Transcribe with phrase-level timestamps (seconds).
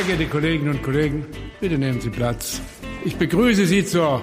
[0.00, 1.26] Sehr geehrte Kolleginnen und Kollegen,
[1.60, 2.62] bitte nehmen Sie Platz.
[3.04, 4.22] Ich begrüße Sie zur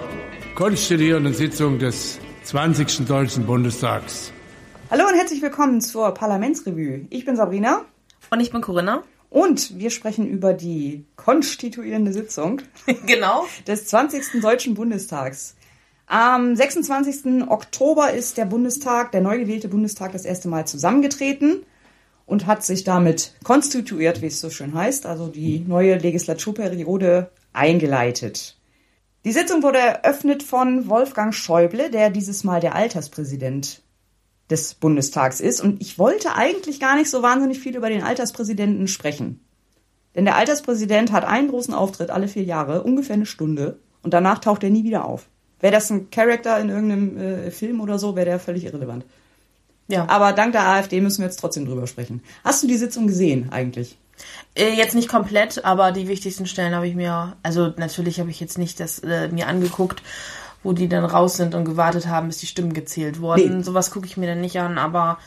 [0.56, 3.06] konstituierenden Sitzung des 20.
[3.06, 4.32] Deutschen Bundestags.
[4.90, 7.06] Hallo und herzlich willkommen zur Parlamentsrevue.
[7.10, 7.84] Ich bin Sabrina.
[8.28, 9.04] Und ich bin Corinna.
[9.30, 12.60] Und wir sprechen über die konstituierende Sitzung
[13.06, 13.46] genau.
[13.68, 14.42] des 20.
[14.42, 15.54] Deutschen Bundestags.
[16.08, 17.48] Am 26.
[17.48, 21.62] Oktober ist der Bundestag, der neu gewählte Bundestag, das erste Mal zusammengetreten
[22.28, 28.56] und hat sich damit konstituiert, wie es so schön heißt, also die neue Legislaturperiode eingeleitet.
[29.24, 33.82] Die Sitzung wurde eröffnet von Wolfgang Schäuble, der dieses Mal der Alterspräsident
[34.50, 35.60] des Bundestags ist.
[35.60, 39.40] Und ich wollte eigentlich gar nicht so wahnsinnig viel über den Alterspräsidenten sprechen.
[40.14, 44.38] Denn der Alterspräsident hat einen großen Auftritt alle vier Jahre, ungefähr eine Stunde, und danach
[44.38, 45.28] taucht er nie wieder auf.
[45.60, 49.04] Wäre das ein Charakter in irgendeinem äh, Film oder so, wäre der völlig irrelevant.
[49.88, 50.06] Ja.
[50.08, 52.22] Aber dank der AfD müssen wir jetzt trotzdem drüber sprechen.
[52.44, 53.96] Hast du die Sitzung gesehen eigentlich?
[54.54, 58.40] Äh, jetzt nicht komplett, aber die wichtigsten Stellen habe ich mir, also natürlich habe ich
[58.40, 60.02] jetzt nicht das äh, mir angeguckt,
[60.62, 63.58] wo die dann raus sind und gewartet haben, bis die Stimmen gezählt wurden.
[63.58, 63.62] Nee.
[63.62, 65.18] Sowas gucke ich mir dann nicht an, aber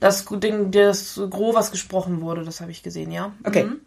[0.00, 3.32] das Ding, das Gros, was gesprochen wurde, das habe ich gesehen, ja.
[3.44, 3.64] Okay.
[3.64, 3.80] Mhm.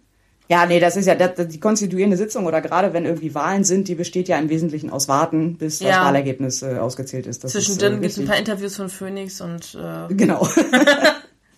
[0.49, 3.87] Ja, nee, das ist ja das, die konstituierende Sitzung oder gerade wenn irgendwie Wahlen sind,
[3.87, 7.43] die besteht ja im Wesentlichen aus Warten, bis das Wahlergebnis äh, ausgezählt ist.
[7.43, 10.47] Das Zwischendrin äh, gibt es ein paar Interviews von Phoenix und äh genau.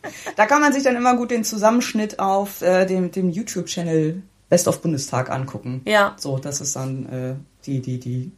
[0.36, 4.68] da kann man sich dann immer gut den Zusammenschnitt auf äh, dem, dem YouTube-Channel Best
[4.68, 5.81] of Bundestag angucken.
[5.86, 6.16] Ja.
[6.18, 8.31] So, das ist dann äh, die die die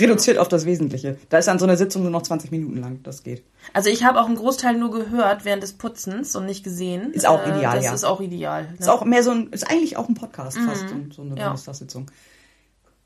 [0.00, 1.16] reduziert auf das Wesentliche.
[1.28, 3.00] Da ist dann so eine Sitzung nur noch 20 Minuten lang.
[3.02, 3.42] Das geht.
[3.72, 7.12] Also ich habe auch einen Großteil nur gehört während des Putzens und nicht gesehen.
[7.12, 7.94] Ist auch ideal, das ja.
[7.94, 8.64] ist auch ideal.
[8.64, 8.76] Ne?
[8.78, 10.68] Ist auch mehr so ein, ist eigentlich auch ein Podcast mhm.
[10.68, 11.46] fast, so eine ja.
[11.46, 12.10] Bundestagssitzung.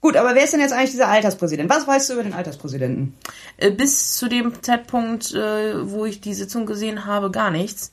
[0.03, 1.71] Gut, aber wer ist denn jetzt eigentlich dieser Alterspräsident?
[1.71, 3.15] Was weißt du über den Alterspräsidenten?
[3.57, 7.93] Äh, bis zu dem Zeitpunkt, äh, wo ich die Sitzung gesehen habe, gar nichts.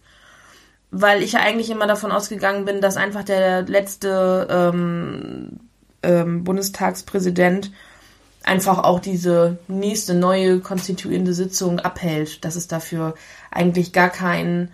[0.90, 5.60] Weil ich ja eigentlich immer davon ausgegangen bin, dass einfach der letzte ähm,
[6.02, 7.72] ähm, Bundestagspräsident
[8.50, 13.14] einfach auch diese nächste neue konstituierende Sitzung abhält, dass es dafür
[13.52, 14.72] eigentlich gar keinen,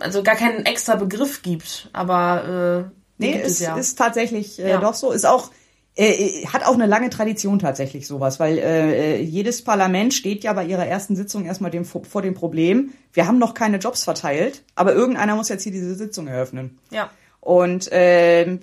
[0.00, 1.88] also gar keinen extra Begriff gibt.
[1.92, 3.76] Aber äh, nee, es, es ja.
[3.76, 4.80] ist tatsächlich äh, ja.
[4.80, 5.12] doch so.
[5.12, 5.50] Ist auch
[5.96, 10.52] äh, hat auch eine lange Tradition tatsächlich sowas, weil äh, äh, jedes Parlament steht ja
[10.52, 14.62] bei ihrer ersten Sitzung erstmal dem, vor dem Problem, wir haben noch keine Jobs verteilt,
[14.74, 16.78] aber irgendeiner muss jetzt hier diese Sitzung eröffnen.
[16.90, 17.10] Ja.
[17.40, 18.58] Und äh,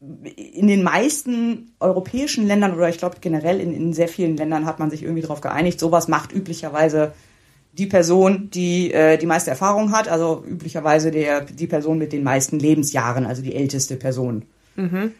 [0.00, 4.78] in den meisten europäischen Ländern oder ich glaube generell in, in sehr vielen Ländern hat
[4.78, 7.12] man sich irgendwie darauf geeinigt, sowas macht üblicherweise
[7.72, 12.22] die Person, die äh, die meiste Erfahrung hat, also üblicherweise der, die Person mit den
[12.22, 14.46] meisten Lebensjahren, also die älteste Person.
[14.76, 15.12] Mhm.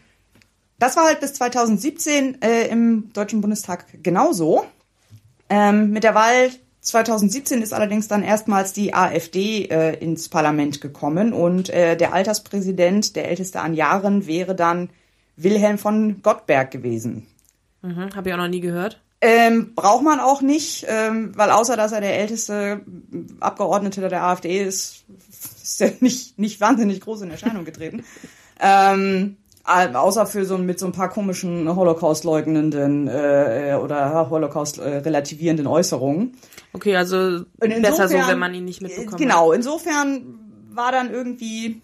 [0.79, 4.65] Das war halt bis 2017 äh, im Deutschen Bundestag genauso.
[5.51, 11.33] Ähm, mit der Wahl 2017 ist allerdings dann erstmals die AfD äh, ins Parlament gekommen
[11.33, 14.89] und äh, der Alterspräsident, der älteste an Jahren, wäre dann
[15.37, 17.27] Wilhelm von Gottberg gewesen.
[17.83, 19.01] Mhm, Habe ich auch noch nie gehört.
[19.23, 22.81] Ähm, braucht man auch nicht, ähm, weil außer dass er der älteste
[23.41, 25.05] Abgeordnete der AfD ist,
[25.63, 28.05] ist er nicht, nicht wahnsinnig groß in Erscheinung getreten.
[28.61, 29.37] ähm,
[29.71, 36.37] außer für so mit so ein paar komischen Holocaust-leugnenden äh, oder Holocaust-relativierenden Äußerungen.
[36.73, 39.21] Okay, also insofern, besser so, wenn man ihn nicht mitbekommt.
[39.21, 40.39] Genau, insofern
[40.71, 41.83] war dann irgendwie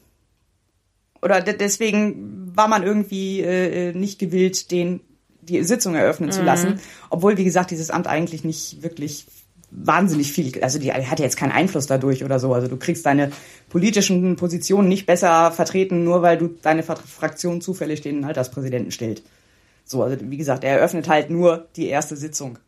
[1.23, 5.01] oder deswegen war man irgendwie äh, nicht gewillt, den
[5.41, 6.33] die Sitzung eröffnen mhm.
[6.33, 6.81] zu lassen,
[7.11, 9.27] obwohl wie gesagt dieses Amt eigentlich nicht wirklich
[9.71, 12.55] wahnsinnig viel, also die hat ja jetzt keinen Einfluss dadurch oder so.
[12.55, 13.33] Also du kriegst deine
[13.69, 19.23] politischen Positionen nicht besser vertreten, nur weil du deine Fraktion zufällig den Alterspräsidenten stellt.
[19.85, 22.59] So, also wie gesagt, er eröffnet halt nur die erste Sitzung.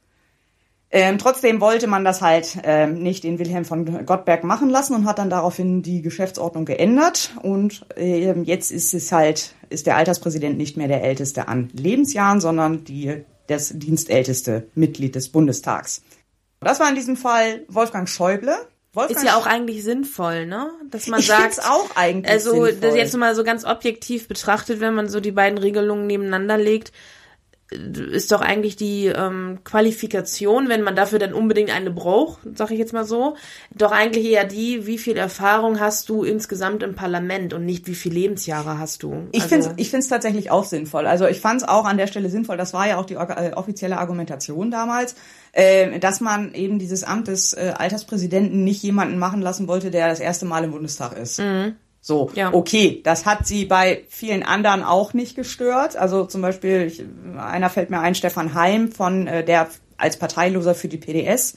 [0.90, 5.04] Ähm, trotzdem wollte man das halt ähm, nicht den Wilhelm von Gottberg machen lassen und
[5.04, 7.32] hat dann daraufhin die Geschäftsordnung geändert.
[7.42, 12.40] Und ähm, jetzt ist es halt, ist der Alterspräsident nicht mehr der älteste an Lebensjahren,
[12.40, 16.02] sondern die, das dienstälteste Mitglied des Bundestags.
[16.60, 18.56] Das war in diesem Fall Wolfgang Schäuble.
[18.92, 20.70] Wolfgang ist ja auch eigentlich sinnvoll, ne?
[20.90, 22.96] Dass man ich sagt, auch eigentlich also sinnvoll.
[22.96, 26.92] jetzt mal so ganz objektiv betrachtet, wenn man so die beiden Regelungen nebeneinander legt,
[27.70, 32.80] ist doch eigentlich die ähm, Qualifikation, wenn man dafür dann unbedingt eine braucht, sage ich
[32.80, 33.36] jetzt mal so,
[33.74, 37.94] doch eigentlich eher die, wie viel Erfahrung hast du insgesamt im Parlament und nicht wie
[37.94, 39.28] viel Lebensjahre hast du.
[39.32, 41.06] Ich also, finde ich find's tatsächlich auch sinnvoll.
[41.06, 43.52] Also ich fand es auch an der Stelle sinnvoll, das war ja auch die äh,
[43.54, 45.14] offizielle Argumentation damals,
[45.52, 50.08] äh, dass man eben dieses Amt des äh, Alterspräsidenten nicht jemanden machen lassen wollte, der
[50.08, 51.38] das erste Mal im Bundestag ist.
[51.38, 51.76] Mhm.
[52.00, 52.54] So, ja.
[52.54, 55.96] okay, das hat sie bei vielen anderen auch nicht gestört.
[55.96, 57.04] Also zum Beispiel, ich,
[57.36, 61.54] einer fällt mir ein, Stefan Heim von äh, der als Parteiloser für die PDS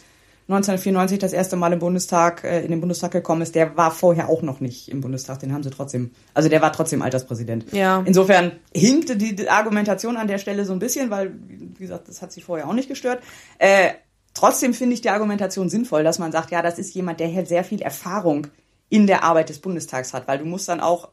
[0.51, 4.27] 1994 das erste Mal im Bundestag, äh, in den Bundestag gekommen ist, der war vorher
[4.27, 5.39] auch noch nicht im Bundestag.
[5.39, 7.71] Den haben sie trotzdem, also der war trotzdem Alterspräsident.
[7.71, 8.03] Ja.
[8.05, 12.31] Insofern hinkte die Argumentation an der Stelle so ein bisschen, weil, wie gesagt, das hat
[12.33, 13.23] sie vorher auch nicht gestört.
[13.59, 13.91] Äh,
[14.33, 17.47] trotzdem finde ich die Argumentation sinnvoll, dass man sagt, ja, das ist jemand, der halt
[17.47, 18.47] sehr viel Erfahrung
[18.91, 21.09] in der Arbeit des Bundestags hat, weil du musst dann auch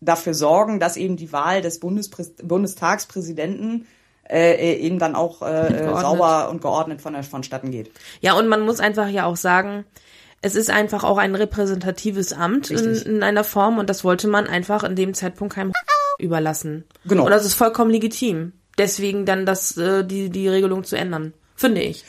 [0.00, 3.86] dafür sorgen, dass eben die Wahl des Bundespräs Bundestagspräsidenten
[4.28, 7.90] äh, eben dann auch äh, sauber und geordnet von der, vonstatten geht.
[8.20, 9.86] Ja, und man muss einfach ja auch sagen,
[10.42, 14.46] es ist einfach auch ein repräsentatives Amt in, in, einer Form und das wollte man
[14.46, 15.72] einfach in dem Zeitpunkt keinem
[16.18, 16.84] überlassen.
[17.06, 17.24] Genau.
[17.24, 18.52] Und das ist vollkommen legitim.
[18.76, 21.32] Deswegen dann das, äh, die, die Regelung zu ändern.
[21.56, 22.04] Finde ich.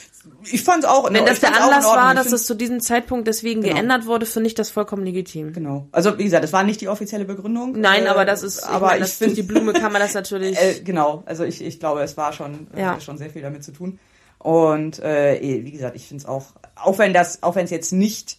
[0.52, 1.12] Ich fand es auch.
[1.12, 3.74] Wenn das der Anlass war, dass es zu diesem Zeitpunkt deswegen genau.
[3.74, 5.54] geändert wurde, finde ich das vollkommen legitim.
[5.54, 5.88] Genau.
[5.92, 7.80] Also wie gesagt, das war nicht die offizielle Begründung.
[7.80, 8.64] Nein, äh, aber das ist.
[8.64, 10.58] Aber ich, ich finde die Blume kann man das natürlich.
[10.60, 11.24] Äh, genau.
[11.26, 12.98] Also ich, ich glaube, es war schon ja.
[12.98, 14.00] äh, schon sehr viel damit zu tun.
[14.38, 17.72] Und äh, eh, wie gesagt, ich finde es auch, auch wenn das, auch wenn es
[17.72, 18.38] jetzt nicht,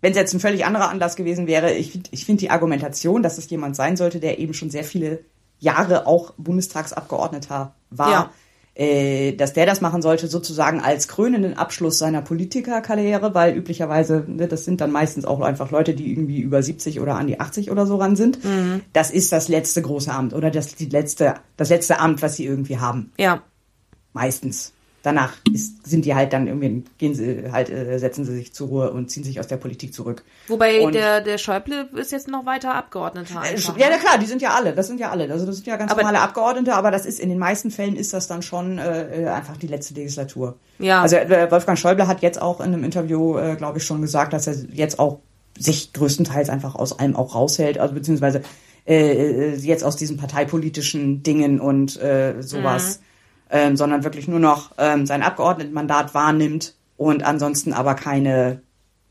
[0.00, 3.38] wenn es jetzt ein völlig anderer Anlass gewesen wäre, ich, ich finde die Argumentation, dass
[3.38, 5.20] es jemand sein sollte, der eben schon sehr viele
[5.58, 8.10] Jahre auch Bundestagsabgeordneter war.
[8.10, 8.41] Ja äh,
[8.74, 14.64] dass der das machen sollte, sozusagen als krönenden Abschluss seiner Politikerkarriere, weil üblicherweise, ne, das
[14.64, 17.86] sind dann meistens auch einfach Leute, die irgendwie über 70 oder an die 80 oder
[17.86, 18.42] so ran sind.
[18.42, 18.80] Mhm.
[18.94, 22.46] Das ist das letzte große Amt oder das, die letzte, das letzte Amt, was sie
[22.46, 23.12] irgendwie haben.
[23.18, 23.42] Ja.
[24.14, 24.72] Meistens
[25.02, 28.68] danach ist, sind die halt dann irgendwie, gehen sie halt, äh, setzen sie sich zur
[28.68, 30.22] Ruhe und ziehen sich aus der Politik zurück.
[30.48, 33.40] Wobei und, der, der Schäuble ist jetzt noch weiter Abgeordneter.
[33.40, 35.30] Einfach, äh, ja, na klar, die sind ja alle, das sind ja alle.
[35.30, 38.12] Also das sind ja ganz normale Abgeordnete, aber das ist in den meisten Fällen ist
[38.12, 40.56] das dann schon äh, einfach die letzte Legislatur.
[40.78, 41.02] Ja.
[41.02, 44.32] Also äh, Wolfgang Schäuble hat jetzt auch in einem Interview, äh, glaube ich, schon gesagt,
[44.32, 45.18] dass er jetzt auch
[45.58, 48.42] sich größtenteils einfach aus allem auch raushält, also beziehungsweise
[48.86, 53.00] äh, äh jetzt aus diesen parteipolitischen Dingen und äh, sowas.
[53.00, 53.11] Mhm
[53.52, 58.60] ähm, sondern wirklich nur noch ähm, sein Abgeordnetenmandat wahrnimmt und ansonsten aber keine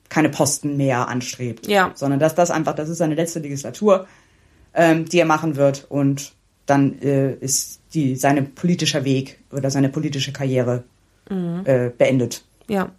[0.09, 1.67] keine Posten mehr anstrebt.
[1.67, 1.91] Ja.
[1.95, 4.07] Sondern dass das einfach, das ist seine letzte Legislatur,
[4.73, 6.33] ähm, die er machen wird und
[6.65, 10.83] dann äh, ist die seine politischer Weg oder seine politische Karriere
[11.29, 11.61] mhm.
[11.63, 12.43] äh, beendet.
[12.67, 12.91] Ja.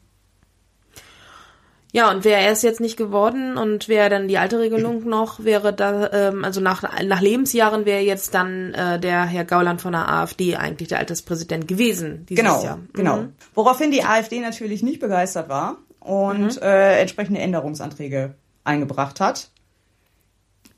[1.95, 5.45] Ja, und wäre er es jetzt nicht geworden und wäre dann die alte Regelung noch,
[5.45, 9.93] wäre da, ähm, also nach, nach Lebensjahren wäre jetzt dann äh, der Herr Gauland von
[9.93, 12.25] der AfD eigentlich der Alterspräsident gewesen.
[12.29, 12.79] Dieses genau, Jahr.
[12.95, 13.17] genau.
[13.19, 13.33] Mhm.
[13.55, 16.63] Woraufhin die AfD natürlich nicht begeistert war und mhm.
[16.63, 18.35] äh, entsprechende Änderungsanträge
[18.65, 19.51] eingebracht hat,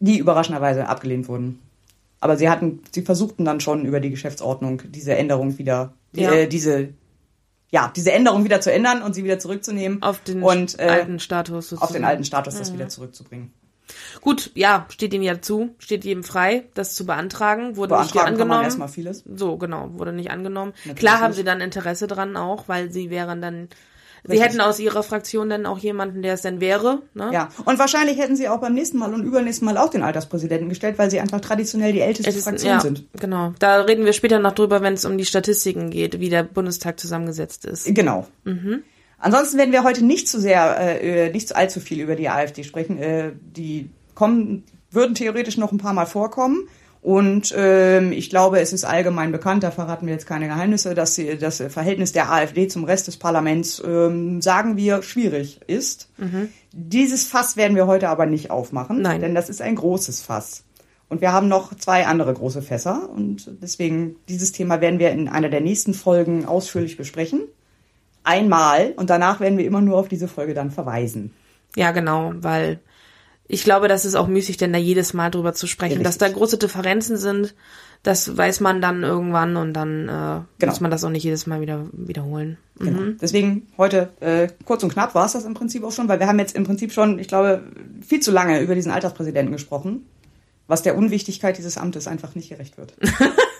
[0.00, 1.60] die überraschenderweise abgelehnt wurden.
[2.18, 6.32] Aber sie hatten, sie versuchten dann schon über die Geschäftsordnung diese Änderung wieder, ja.
[6.32, 6.88] äh, diese
[7.70, 10.02] ja, diese Änderung wieder zu ändern und sie wieder zurückzunehmen.
[10.02, 11.70] Auf den und, äh, alten Status.
[11.70, 11.82] Sozusagen.
[11.82, 12.74] Auf den alten Status, das mhm.
[12.74, 13.52] wieder zurückzubringen.
[14.20, 17.76] Gut, ja, steht ihm ja zu, steht jedem frei, das zu beantragen.
[17.76, 18.64] Wurde beantragen nicht angenommen.
[18.64, 19.24] erstmal vieles.
[19.26, 20.72] So, genau, wurde nicht angenommen.
[20.84, 23.68] Natürlich Klar haben sie dann Interesse dran auch, weil sie wären dann
[24.26, 27.02] Sie hätten aus ihrer Fraktion dann auch jemanden, der es denn wäre.
[27.12, 27.30] Ne?
[27.32, 30.70] Ja, und wahrscheinlich hätten sie auch beim nächsten Mal und übernächsten Mal auch den Alterspräsidenten
[30.70, 33.04] gestellt, weil sie einfach traditionell die älteste ist, Fraktion ja, sind.
[33.20, 36.42] Genau, da reden wir später noch drüber, wenn es um die Statistiken geht, wie der
[36.42, 37.94] Bundestag zusammengesetzt ist.
[37.94, 38.26] Genau.
[38.44, 38.82] Mhm.
[39.18, 42.64] Ansonsten werden wir heute nicht zu sehr, äh, nicht zu allzu viel über die AfD
[42.64, 42.98] sprechen.
[42.98, 46.68] Äh, die kommen, würden theoretisch noch ein paar Mal vorkommen.
[47.04, 51.14] Und ähm, ich glaube, es ist allgemein bekannt, da verraten wir jetzt keine Geheimnisse, dass
[51.14, 56.08] sie, das Verhältnis der AfD zum Rest des Parlaments, ähm, sagen wir, schwierig ist.
[56.16, 56.48] Mhm.
[56.72, 59.20] Dieses Fass werden wir heute aber nicht aufmachen, Nein.
[59.20, 60.64] denn das ist ein großes Fass.
[61.10, 65.28] Und wir haben noch zwei andere große Fässer und deswegen dieses Thema werden wir in
[65.28, 67.42] einer der nächsten Folgen ausführlich besprechen.
[68.22, 71.34] Einmal und danach werden wir immer nur auf diese Folge dann verweisen.
[71.76, 72.80] Ja, genau, weil
[73.46, 75.98] ich glaube, das ist auch müßig, denn da jedes Mal drüber zu sprechen.
[75.98, 77.54] Ja, Dass da große Differenzen sind,
[78.02, 80.72] das weiß man dann irgendwann und dann äh, genau.
[80.72, 82.58] muss man das auch nicht jedes Mal wieder wiederholen.
[82.78, 83.00] Genau.
[83.00, 83.18] Mhm.
[83.20, 86.26] Deswegen heute äh, kurz und knapp war es das im Prinzip auch schon, weil wir
[86.26, 87.62] haben jetzt im Prinzip schon, ich glaube,
[88.06, 90.06] viel zu lange über diesen Alterspräsidenten gesprochen,
[90.66, 92.94] was der Unwichtigkeit dieses Amtes einfach nicht gerecht wird.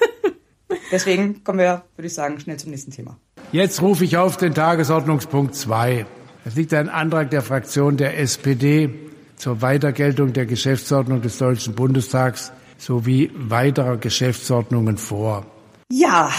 [0.93, 3.19] Deswegen kommen wir, würde ich sagen, schnell zum nächsten Thema.
[3.53, 6.07] Jetzt rufe ich auf den Tagesordnungspunkt 2.
[6.45, 8.91] Es liegt ein Antrag der Fraktion der SPD
[9.37, 15.47] zur Weitergeltung der Geschäftsordnung des Deutschen Bundestags sowie weiterer Geschäftsordnungen vor.
[15.91, 16.31] Ja,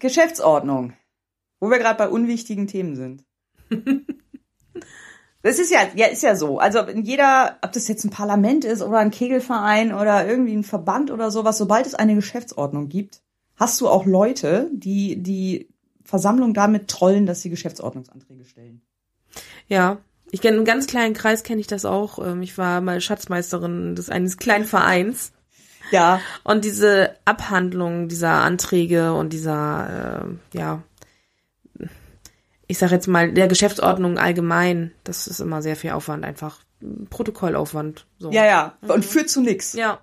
[0.00, 0.92] Geschäftsordnung,
[1.60, 3.24] wo wir gerade bei unwichtigen Themen sind.
[5.44, 6.58] Das ist ja, ja, ist ja so.
[6.58, 10.64] Also in jeder, ob das jetzt ein Parlament ist oder ein Kegelverein oder irgendwie ein
[10.64, 13.20] Verband oder sowas, sobald es eine Geschäftsordnung gibt,
[13.56, 15.68] hast du auch Leute, die die
[16.02, 18.80] Versammlung damit trollen, dass sie Geschäftsordnungsanträge stellen.
[19.68, 19.98] Ja,
[20.30, 22.18] ich kenne einen ganz kleinen Kreis, kenne ich das auch.
[22.18, 25.32] Ähm, ich war mal Schatzmeisterin des eines kleinen Vereins.
[25.90, 26.20] Ja.
[26.42, 30.82] Und diese Abhandlung dieser Anträge und dieser, äh, ja,
[32.66, 36.60] ich sag jetzt mal, der Geschäftsordnung allgemein, das ist immer sehr viel Aufwand, einfach
[37.10, 38.06] Protokollaufwand.
[38.18, 38.30] So.
[38.30, 38.78] Ja, ja.
[38.82, 39.74] Und führt zu nix.
[39.74, 40.00] Ja.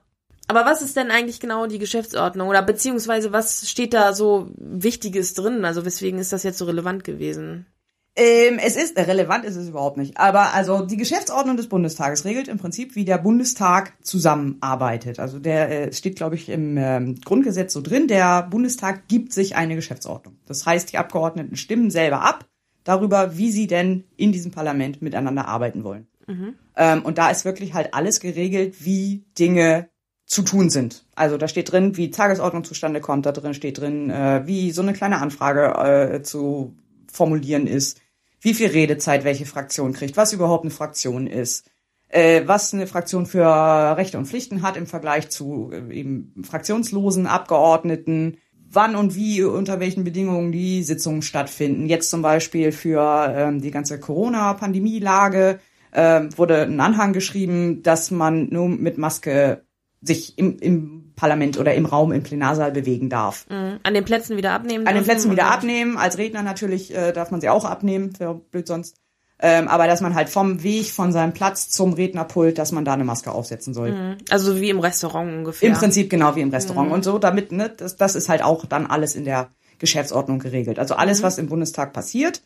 [0.48, 2.50] Aber was ist denn eigentlich genau die Geschäftsordnung?
[2.50, 5.66] Oder beziehungsweise was steht da so Wichtiges drin?
[5.66, 7.66] Also weswegen ist das jetzt so relevant gewesen?
[8.16, 10.18] Ähm, es ist, äh, relevant ist es überhaupt nicht.
[10.18, 15.20] Aber also die Geschäftsordnung des Bundestages regelt im Prinzip, wie der Bundestag zusammenarbeitet.
[15.20, 19.56] Also der äh, steht, glaube ich, im ähm, Grundgesetz so drin, der Bundestag gibt sich
[19.56, 20.36] eine Geschäftsordnung.
[20.46, 22.46] Das heißt, die Abgeordneten stimmen selber ab
[22.84, 26.08] darüber, wie sie denn in diesem Parlament miteinander arbeiten wollen.
[26.28, 26.56] Mhm.
[26.76, 29.90] Ähm, und da ist wirklich halt alles geregelt, wie Dinge
[30.26, 31.06] zu tun sind.
[31.16, 34.82] Also da steht drin, wie Tagesordnung zustande kommt, da drin steht drin, äh, wie so
[34.82, 36.74] eine kleine Anfrage äh, zu
[37.12, 38.01] formulieren ist,
[38.42, 41.70] wie viel Redezeit welche Fraktion kriegt, was überhaupt eine Fraktion ist,
[42.10, 47.28] äh, was eine Fraktion für Rechte und Pflichten hat im Vergleich zu äh, eben fraktionslosen
[47.28, 48.38] Abgeordneten,
[48.70, 51.88] wann und wie, unter welchen Bedingungen die Sitzungen stattfinden.
[51.88, 55.60] Jetzt zum Beispiel für ähm, die ganze Corona-Pandemie-Lage
[55.92, 59.64] äh, wurde ein Anhang geschrieben, dass man nur mit Maske
[60.02, 63.46] sich im, im Parlament oder im Raum im Plenarsaal bewegen darf.
[63.50, 63.80] Mhm.
[63.84, 64.88] An den Plätzen wieder abnehmen.
[64.88, 65.98] An den Plätzen wieder abnehmen.
[65.98, 68.96] Als Redner natürlich äh, darf man sie auch abnehmen, wäre blöd sonst.
[69.44, 72.94] Ähm, aber dass man halt vom Weg von seinem Platz zum Rednerpult, dass man da
[72.94, 73.92] eine Maske aufsetzen soll.
[73.92, 74.18] Mhm.
[74.30, 75.70] Also wie im Restaurant ungefähr.
[75.70, 76.90] Im Prinzip genau wie im Restaurant.
[76.90, 76.94] Mhm.
[76.94, 79.50] Und so damit, ne, das, das ist halt auch dann alles in der
[79.80, 80.78] Geschäftsordnung geregelt.
[80.78, 81.24] Also alles, mhm.
[81.24, 82.44] was im Bundestag passiert,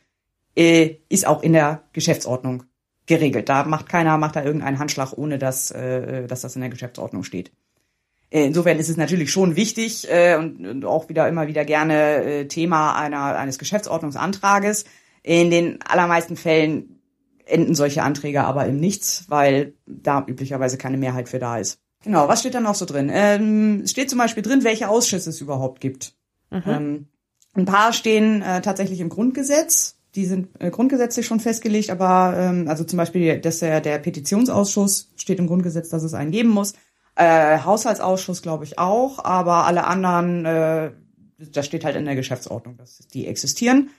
[0.55, 2.63] äh, ist auch in der Geschäftsordnung
[3.05, 3.49] geregelt.
[3.49, 7.23] Da macht keiner, macht da irgendeinen Handschlag, ohne dass, äh, dass das in der Geschäftsordnung
[7.23, 7.51] steht.
[8.29, 12.47] Insofern ist es natürlich schon wichtig äh, und, und auch wieder immer wieder gerne äh,
[12.47, 14.85] Thema einer, eines Geschäftsordnungsantrages.
[15.23, 16.99] In den allermeisten Fällen
[17.45, 21.79] enden solche Anträge aber im Nichts, weil da üblicherweise keine Mehrheit für da ist.
[22.03, 23.09] Genau, was steht da noch so drin?
[23.11, 26.13] Ähm, es steht zum Beispiel drin, welche Ausschüsse es überhaupt gibt.
[26.51, 26.63] Mhm.
[26.67, 27.07] Ähm,
[27.53, 32.67] ein paar stehen äh, tatsächlich im Grundgesetz die sind äh, grundgesetzlich schon festgelegt, aber ähm,
[32.67, 36.73] also zum Beispiel, dass der, der Petitionsausschuss steht im Grundgesetz, dass es einen geben muss.
[37.15, 40.91] Äh, Haushaltsausschuss glaube ich auch, aber alle anderen, äh,
[41.37, 43.89] das steht halt in der Geschäftsordnung, dass die existieren.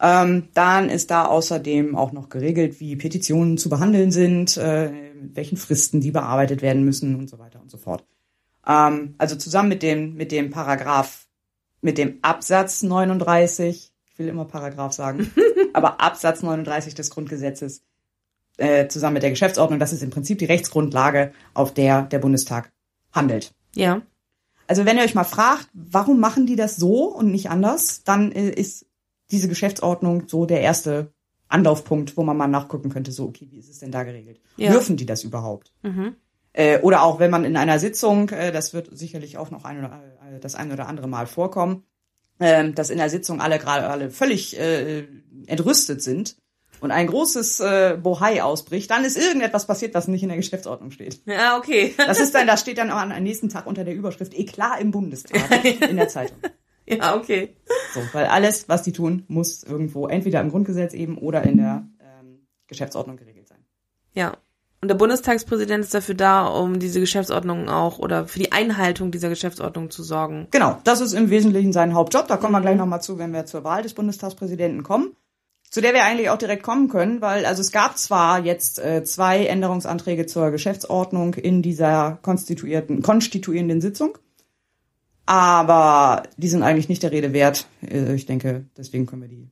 [0.00, 5.36] Ähm, dann ist da außerdem auch noch geregelt, wie Petitionen zu behandeln sind, äh, mit
[5.36, 8.04] welchen Fristen die bearbeitet werden müssen und so weiter und so fort.
[8.66, 11.26] Ähm, also zusammen mit dem, mit dem Paragraph,
[11.82, 15.30] mit dem Absatz 39 will immer Paragraph sagen,
[15.72, 17.82] aber Absatz 39 des Grundgesetzes
[18.60, 22.70] äh, zusammen mit der Geschäftsordnung, das ist im Prinzip die Rechtsgrundlage, auf der der Bundestag
[23.12, 23.52] handelt.
[23.74, 24.02] Ja.
[24.66, 28.30] Also wenn ihr euch mal fragt, warum machen die das so und nicht anders, dann
[28.32, 28.86] äh, ist
[29.30, 31.12] diese Geschäftsordnung so der erste
[31.48, 34.40] Anlaufpunkt, wo man mal nachgucken könnte, so, okay, wie ist es denn da geregelt?
[34.56, 34.70] Ja.
[34.70, 35.72] Dürfen die das überhaupt?
[35.82, 36.14] Mhm.
[36.52, 39.78] Äh, oder auch wenn man in einer Sitzung, äh, das wird sicherlich auch noch ein
[39.78, 40.02] oder,
[40.34, 41.84] äh, das ein oder andere Mal vorkommen,
[42.38, 44.58] ähm, dass in der Sitzung alle gerade alle völlig
[45.46, 46.36] entrüstet sind
[46.80, 50.90] und ein großes äh, Bohai ausbricht, dann ist irgendetwas passiert, was nicht in der Geschäftsordnung
[50.90, 51.20] steht.
[51.26, 51.94] Ja, okay.
[52.10, 54.90] Das ist dann, das steht dann auch am nächsten Tag unter der Überschrift Eklat im
[54.90, 56.38] Bundestag in der Zeitung.
[56.86, 57.54] Ja, okay.
[57.94, 61.86] So, weil alles, was die tun, muss irgendwo entweder im Grundgesetz eben oder in der
[62.00, 63.64] ähm, Geschäftsordnung geregelt sein.
[64.12, 64.36] Ja.
[64.82, 69.28] Und der Bundestagspräsident ist dafür da, um diese Geschäftsordnung auch oder für die Einhaltung dieser
[69.28, 70.48] Geschäftsordnung zu sorgen.
[70.50, 72.26] Genau, das ist im Wesentlichen sein Hauptjob.
[72.28, 75.14] Da kommen wir gleich nochmal zu, wenn wir zur Wahl des Bundestagspräsidenten kommen.
[75.70, 79.04] Zu der wir eigentlich auch direkt kommen können, weil also es gab zwar jetzt äh,
[79.04, 84.18] zwei Änderungsanträge zur Geschäftsordnung in dieser konstituierten, konstituierenden Sitzung,
[85.26, 87.66] aber die sind eigentlich nicht der Rede wert.
[87.88, 89.48] Äh, ich denke, deswegen können wir die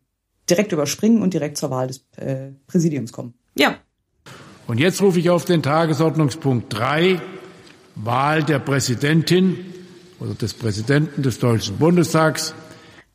[0.50, 3.34] direkt überspringen und direkt zur Wahl des äh, Präsidiums kommen.
[3.56, 3.76] Ja,
[4.68, 7.22] und jetzt rufe ich auf den Tagesordnungspunkt 3,
[7.94, 9.56] Wahl der Präsidentin
[10.20, 12.54] oder des Präsidenten des Deutschen Bundestags.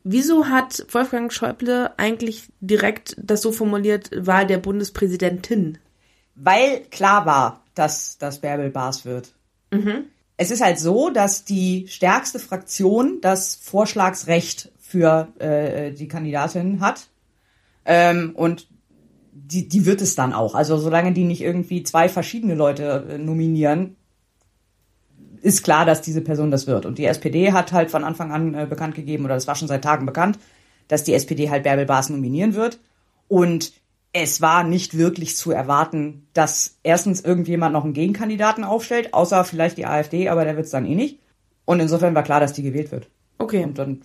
[0.04, 5.78] Wieso hat Wolfgang Schäuble eigentlich direkt das so formuliert, Wahl der Bundespräsidentin?
[6.34, 9.34] Weil klar war, dass das Bärbel Baas wird.
[9.72, 10.04] Mhm.
[10.36, 17.08] Es ist halt so, dass die stärkste Fraktion das Vorschlagsrecht für äh, die Kandidatin hat.
[17.86, 18.68] Ähm, und
[19.32, 20.54] die, die wird es dann auch.
[20.54, 23.96] Also solange die nicht irgendwie zwei verschiedene Leute äh, nominieren,
[25.44, 26.86] ist klar, dass diese Person das wird.
[26.86, 29.68] Und die SPD hat halt von Anfang an äh, bekannt gegeben, oder das war schon
[29.68, 30.38] seit Tagen bekannt,
[30.88, 32.80] dass die SPD halt Bärbel Baas nominieren wird.
[33.28, 33.72] Und
[34.14, 39.76] es war nicht wirklich zu erwarten, dass erstens irgendjemand noch einen Gegenkandidaten aufstellt, außer vielleicht
[39.76, 41.18] die AfD, aber der wird es dann eh nicht.
[41.66, 43.08] Und insofern war klar, dass die gewählt wird.
[43.36, 43.64] Okay.
[43.64, 44.00] Und dann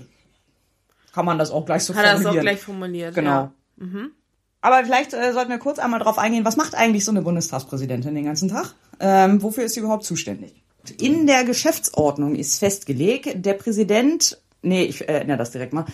[1.14, 2.20] kann man das auch gleich so Hat formulieren.
[2.20, 3.16] Hat er das auch gleich formuliert.
[3.16, 3.30] Genau.
[3.30, 3.54] Ja.
[3.78, 4.12] Mhm.
[4.60, 8.14] Aber vielleicht äh, sollten wir kurz einmal darauf eingehen, was macht eigentlich so eine Bundestagspräsidentin
[8.14, 8.74] den ganzen Tag?
[9.00, 10.59] Ähm, wofür ist sie überhaupt zuständig?
[11.00, 15.86] In der Geschäftsordnung ist festgelegt, der Präsident, nee, ich äh, ändere das direkt mal,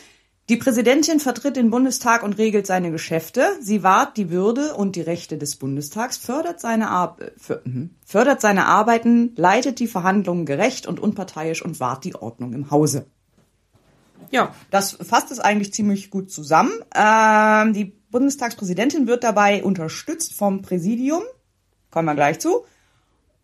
[0.47, 3.57] Die Präsidentin vertritt den Bundestag und regelt seine Geschäfte.
[3.61, 7.17] Sie wahrt die Würde und die Rechte des Bundestags, fördert seine, Ar
[7.63, 12.69] mhm, fördert seine Arbeiten, leitet die Verhandlungen gerecht und unparteiisch und wahrt die Ordnung im
[12.69, 13.07] Hause.
[14.29, 16.73] Ja, das fasst es eigentlich ziemlich gut zusammen.
[16.95, 21.23] Ähm, die Bundestagspräsidentin wird dabei unterstützt vom Präsidium,
[21.89, 22.65] kommen wir gleich zu.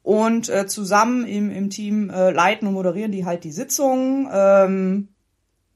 [0.03, 5.10] Und äh, zusammen im, im Team äh, leiten und moderieren die halt die Sitzung, ähm,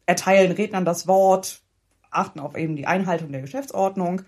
[0.08, 1.62] erteilen Rednern das Wort,
[2.10, 4.24] achten auf eben die Einhaltung der Geschäftsordnung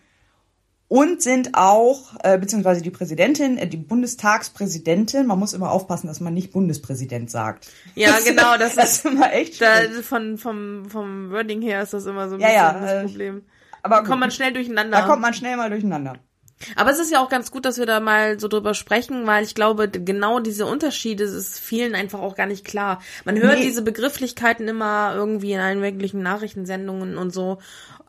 [0.89, 6.22] und sind auch, äh, beziehungsweise die Präsidentin, äh, die Bundestagspräsidentin, man muss immer aufpassen, dass
[6.22, 7.68] man nicht Bundespräsident sagt.
[7.96, 11.94] Ja, das, genau, das, das ist immer echt da, von, vom, vom Wording her ist
[11.94, 13.42] das immer so ein ja, bisschen ja, das äh, Problem.
[13.84, 14.98] Aber Da kommt man schnell durcheinander.
[14.98, 16.16] Da kommt man schnell mal durcheinander.
[16.76, 19.44] Aber es ist ja auch ganz gut, dass wir da mal so drüber sprechen, weil
[19.44, 23.02] ich glaube, genau diese Unterschiede ist vielen einfach auch gar nicht klar.
[23.26, 23.66] Man hört Nee.
[23.66, 27.60] diese Begrifflichkeiten immer irgendwie in allen möglichen Nachrichtensendungen und so.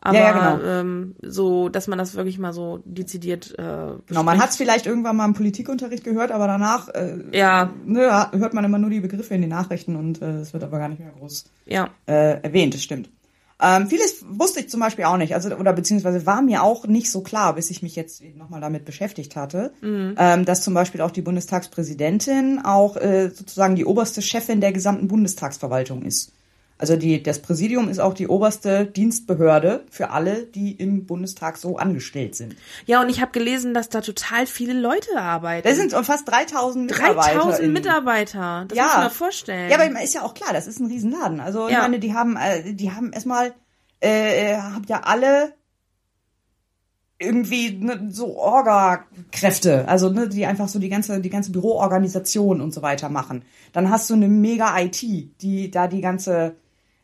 [0.01, 0.65] Aber Ja, ja, genau.
[0.65, 4.85] ähm, so, dass man das wirklich mal so dezidiert äh, Genau, man hat es vielleicht
[4.85, 9.01] irgendwann mal im Politikunterricht gehört, aber danach äh, Ja, ne, hört man immer nur die
[9.01, 11.89] Begriffe in den Nachrichten und äh, es wird aber gar nicht mehr groß ja.
[12.07, 13.09] äh, erwähnt, das stimmt.
[13.61, 17.11] Ähm, vieles wusste ich zum Beispiel auch nicht, also oder beziehungsweise war mir auch nicht
[17.11, 19.73] so klar, bis ich mich jetzt nochmal damit beschäftigt hatte,
[20.17, 25.09] ähm, dass zum Beispiel auch die Bundestagspräsidentin auch äh, sozusagen die oberste Chefin der gesamten
[25.09, 26.31] Bundestagsverwaltung ist.
[26.81, 31.75] Also die, das Präsidium ist auch die oberste Dienstbehörde für alle, die im Bundestag so
[31.77, 32.55] angestellt sind.
[32.85, 35.67] Ja, und ich habe gelesen, dass da total viele Leute arbeiten.
[35.67, 37.33] Das sind fast 3000 Mitarbeiter.
[37.33, 38.65] 3000 in- Mitarbeiter.
[38.69, 38.83] Das Ja.
[38.85, 39.69] muss man mal vorstellen.
[39.69, 41.41] Ja, aber ist ja auch klar, das ist ein Riesenladen.
[41.41, 41.81] Also ich Ja.
[41.81, 43.53] meine, die haben, äh, die haben erstmal,
[43.99, 45.51] äh, habt ja alle
[47.21, 52.73] irgendwie ne, so Orga-Kräfte, also ne, die einfach so die ganze, die ganze Büroorganisation und
[52.73, 53.43] so weiter machen.
[53.73, 55.01] Dann hast du eine mega IT,
[55.41, 56.55] die da die ganze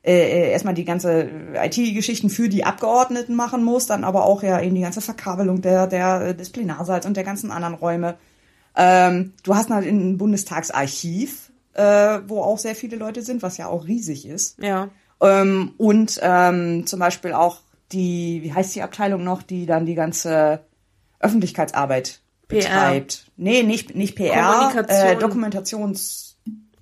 [0.05, 4.61] äh, äh, erstmal die ganze IT-Geschichten für die Abgeordneten machen muss, dann aber auch ja
[4.61, 8.15] eben die ganze Verkabelung der, der, des Plenarsaals und der ganzen anderen Räume.
[8.75, 13.67] Ähm, du hast halt ein Bundestagsarchiv, äh, wo auch sehr viele Leute sind, was ja
[13.67, 14.61] auch riesig ist.
[14.61, 14.89] ja.
[15.21, 19.95] Ähm, und ähm, zum Beispiel auch die, wie heißt die Abteilung noch, die dann die
[19.95, 20.59] ganze
[21.19, 22.59] Öffentlichkeitsarbeit PR.
[22.59, 23.31] betreibt.
[23.37, 26.35] Nee, nicht, nicht PR, äh, Dokumentationszentrum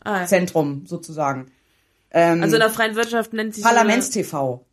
[0.04, 1.52] Ah, sozusagen.
[2.14, 4.64] Ähm, also in der freien Wirtschaft nennt sich Parlaments-TV.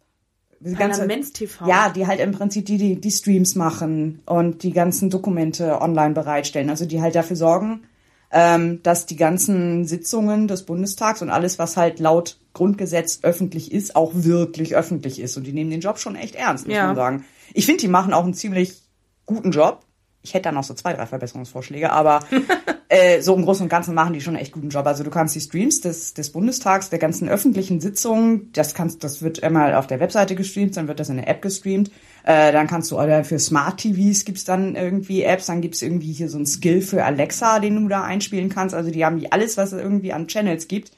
[0.76, 1.66] Parlaments-TV.
[1.66, 6.14] ja, die halt im Prinzip die, die, die Streams machen und die ganzen Dokumente online
[6.14, 6.68] bereitstellen.
[6.68, 7.85] Also die halt dafür sorgen,
[8.31, 13.96] ähm, dass die ganzen Sitzungen des Bundestags und alles, was halt laut Grundgesetz öffentlich ist,
[13.96, 15.37] auch wirklich öffentlich ist.
[15.37, 16.87] Und die nehmen den Job schon echt ernst, muss Ja.
[16.88, 17.24] man sagen.
[17.55, 18.83] Ich finde, die machen auch einen ziemlich
[19.24, 19.81] guten Job.
[20.22, 22.20] Ich hätte da noch so zwei, drei Verbesserungsvorschläge, aber
[22.90, 24.85] äh, so im Großen und Ganzen machen die schon einen echt guten Job.
[24.85, 29.22] Also du kannst die Streams des, des Bundestags, der ganzen öffentlichen Sitzungen, das kannst, das
[29.22, 31.92] wird einmal auf der Webseite gestreamt, dann wird das in der App gestreamt.
[32.24, 36.12] Äh, dann kannst du oder für Smart TVs gibt's dann irgendwie Apps, dann gibt's irgendwie
[36.12, 38.74] hier so ein Skill für Alexa, den du da einspielen kannst.
[38.74, 40.90] Also die haben die alles, was es irgendwie an Channels gibt,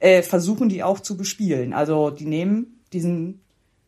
[0.00, 1.72] äh, versuchen die auch zu bespielen.
[1.72, 3.40] Also die nehmen diesen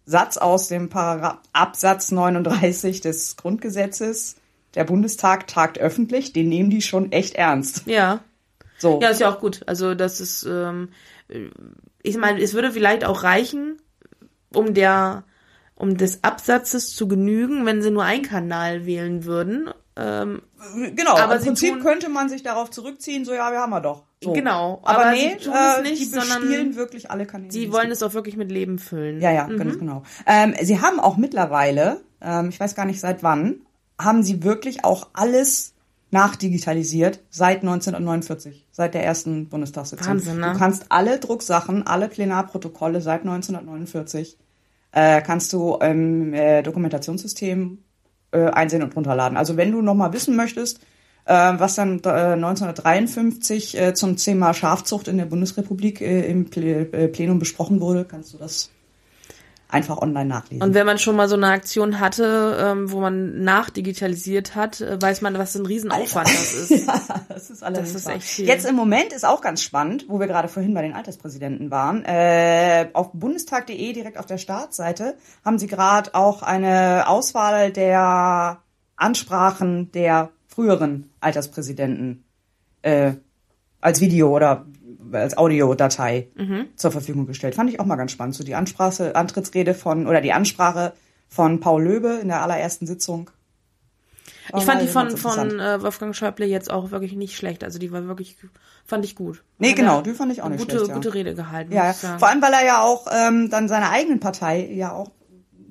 [0.06, 4.36] Satz aus dem Paragraph Absatz 39 des Grundgesetzes,
[4.74, 7.82] der Bundestag tagt öffentlich, den nehmen die schon echt ernst.
[7.86, 8.20] Ja.
[8.78, 8.98] So.
[9.02, 9.60] Ja, ist ja auch gut.
[9.66, 10.88] Also das ist, ähm,
[12.02, 13.76] ich meine, es würde vielleicht auch reichen,
[14.54, 15.24] um der,
[15.74, 19.70] um des Absatzes zu genügen, wenn sie nur einen Kanal wählen würden.
[19.96, 20.40] Ähm,
[20.94, 23.80] genau, aber im Prinzip tun- könnte man sich darauf zurückziehen, so ja, wir haben wir
[23.80, 24.04] doch.
[24.22, 24.32] So.
[24.32, 27.52] Genau, Aber, aber nee, äh, nicht, die sondern bespielen wirklich alle Kanäle.
[27.52, 29.20] sie wollen es auch wirklich mit Leben füllen.
[29.20, 30.02] Ja, ja, ganz genau.
[30.26, 33.60] Ähm, sie haben auch mittlerweile, ähm, ich weiß gar nicht seit wann,
[34.04, 35.74] haben sie wirklich auch alles
[36.10, 40.14] nachdigitalisiert seit 1949, seit der ersten Bundestagssitzung.
[40.14, 40.52] Wahnsinn, ne?
[40.52, 44.36] Du kannst alle Drucksachen, alle Plenarprotokolle seit 1949
[44.92, 47.78] äh, kannst du im äh, Dokumentationssystem
[48.32, 49.36] äh, einsehen und runterladen.
[49.36, 50.80] Also wenn du noch mal wissen möchtest,
[51.26, 56.92] äh, was dann äh, 1953 äh, zum Thema Schafzucht in der Bundesrepublik äh, im Ple
[56.92, 58.70] äh, Plenum besprochen wurde, kannst du das
[59.72, 60.62] einfach online nachlesen.
[60.62, 65.00] Und wenn man schon mal so eine Aktion hatte, ähm, wo man nachdigitalisiert hat, äh,
[65.00, 66.86] weiß man, was ein Riesenaufwand das ist.
[66.86, 68.46] ja, das ist allerdings Das ist echt viel.
[68.46, 72.04] Jetzt im Moment ist auch ganz spannend, wo wir gerade vorhin bei den Alterspräsidenten waren.
[72.04, 78.58] Äh, auf bundestag.de direkt auf der Startseite haben sie gerade auch eine Auswahl der
[78.96, 82.24] Ansprachen der früheren Alterspräsidenten
[82.82, 83.12] äh,
[83.80, 84.66] als Video oder
[85.12, 86.66] als Audiodatei Mhm.
[86.76, 87.54] zur Verfügung gestellt.
[87.54, 88.34] Fand ich auch mal ganz spannend.
[88.34, 90.92] So die Ansprache, Antrittsrede von oder die Ansprache
[91.28, 93.30] von Paul Löbe in der allerersten Sitzung.
[94.56, 97.62] Ich fand die von, von äh, Wolfgang Schäuble jetzt auch wirklich nicht schlecht.
[97.62, 98.36] Also die war wirklich,
[98.84, 99.44] fand ich gut.
[99.58, 100.94] Nee, Hat genau, die fand ich auch nicht gute, schlecht, ja.
[100.94, 101.72] gute Rede gehalten.
[101.72, 105.12] Ja, vor allem, weil er ja auch ähm, dann seiner eigenen Partei ja auch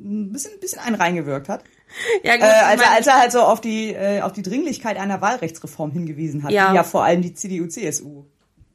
[0.01, 1.63] ein bisschen, ein bisschen einen reingewirkt hat.
[2.23, 4.95] ja, gut, Äh, als, er, als er halt so auf die, äh, auf die Dringlichkeit
[4.97, 6.69] einer Wahlrechtsreform hingewiesen hat, Ja.
[6.69, 8.23] die ja vor allem die CDU, CSU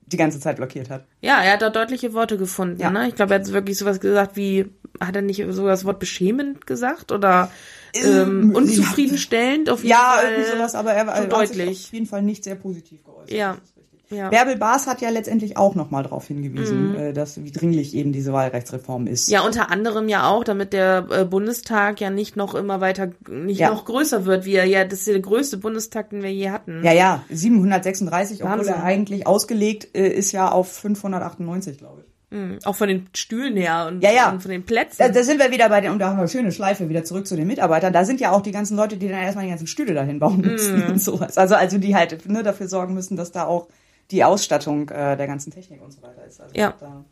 [0.06, 1.04] die ganze Zeit blockiert hat.
[1.20, 2.80] Ja, er hat da deutliche Worte gefunden.
[2.80, 2.90] Ja.
[2.90, 3.08] Ne?
[3.08, 4.66] Ich glaube, er hat wirklich sowas gesagt wie,
[5.00, 7.50] hat er nicht so das Wort beschämend gesagt oder
[7.94, 10.30] ähm, Ähm, unzufriedenstellend auf jeden Ja, Fall.
[10.32, 11.86] irgendwie sowas, aber er war sich deutlich.
[11.86, 13.30] auf jeden Fall nicht sehr positiv geäußert.
[13.32, 13.52] Ja.
[13.54, 13.73] Ist.
[14.14, 14.28] Ja.
[14.30, 16.96] Bärbel Baas hat ja letztendlich auch nochmal darauf hingewiesen, Mhm.
[16.96, 19.28] äh, dass wie dringlich eben diese Wahlrechtsreform ist.
[19.28, 23.58] Ja, unter anderem ja auch, damit der äh, Bundestag ja nicht noch immer weiter, nicht
[23.60, 23.70] Ja.
[23.70, 26.82] noch größer wird, wie er ja, das ist der größte Bundestag, den wir je hatten.
[26.84, 28.74] Ja, ja, 736, obwohl Wahnsinn.
[28.74, 32.36] er eigentlich ausgelegt äh, ist ja auf 598, glaube ich.
[32.36, 32.58] Mhm.
[32.64, 34.30] Auch von den Stühlen her und, Ja, ja.
[34.32, 34.96] und von den Plätzen.
[34.98, 37.04] Da, da sind wir wieder bei den, und da haben wir eine schöne Schleife wieder
[37.04, 37.92] zurück zu den Mitarbeitern.
[37.92, 40.40] Da sind ja auch die ganzen Leute, die dann erstmal die ganzen Stühle dahin bauen
[40.40, 40.90] müssen Mhm.
[40.92, 41.38] und sowas.
[41.38, 43.68] Also, also die halt ne, dafür sorgen müssen, dass da auch
[44.10, 46.40] die Ausstattung äh, der ganzen Technik und so weiter ist.
[46.40, 46.74] Also Ja.
[46.78, 47.04] Da,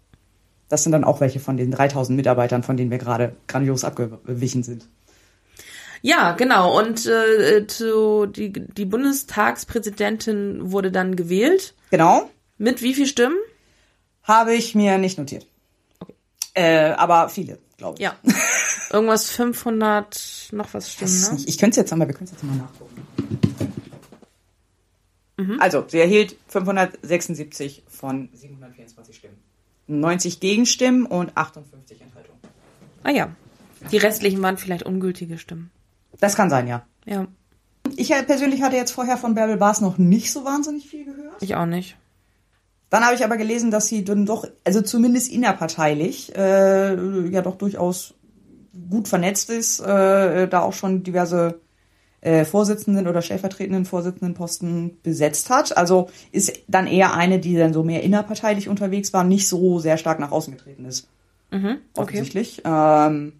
[0.68, 4.62] das sind dann auch welche von den 3000 Mitarbeitern, von denen wir gerade grandios abgewichen
[4.62, 4.88] sind.
[6.02, 6.78] Ja, genau.
[6.78, 11.74] Und äh, zu, die, die Bundestagspräsidentin wurde dann gewählt.
[11.90, 12.28] Genau.
[12.58, 13.36] Mit wie viel Stimmen?
[14.24, 15.46] Habe ich mir nicht notiert.
[16.54, 18.02] Äh, aber viele, glaube ich.
[18.02, 18.16] Ja.
[18.90, 21.38] Irgendwas 500 noch was Stimmen, ne?
[21.46, 23.71] Ich könnte es jetzt einmal, wir können es jetzt mal nachgucken.
[25.46, 25.60] Mhm.
[25.60, 29.36] Also, sie erhielt 576 von 724 Stimmen.
[29.88, 32.38] 90 Gegenstimmen und 58 Enthaltungen.
[33.02, 33.34] Ah ja.
[33.90, 35.70] Die restlichen waren vielleicht ungültige Stimmen.
[36.20, 36.86] Das kann sein, ja.
[37.04, 37.26] Ja,
[37.96, 41.42] Ich äh, persönlich hatte jetzt vorher von Bärbel Baas noch nicht so wahnsinnig viel gehört.
[41.42, 41.96] ich auch nicht.
[42.90, 47.56] Dann habe ich aber gelesen, dass sie dann doch, also zumindest innerparteilich, äh, ja doch
[47.56, 48.14] durchaus
[48.90, 51.58] gut vernetzt ist, äh, da auch schon diverse
[52.22, 55.76] äh, Vorsitzenden oder stellvertretenden Vorsitzendenposten besetzt hat.
[55.76, 59.98] Also ist dann eher eine, die dann so mehr innerparteilich unterwegs war, nicht so sehr
[59.98, 61.08] stark nach außen getreten ist.
[61.50, 62.02] Mhm, okay.
[62.02, 62.62] Offensichtlich.
[62.64, 63.32] Ähm,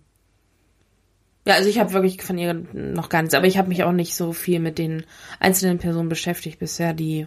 [1.46, 3.92] Ja, also ich habe wirklich von ihr noch gar nichts, aber ich habe mich auch
[3.92, 5.04] nicht so viel mit den
[5.40, 7.26] einzelnen Personen beschäftigt bisher, die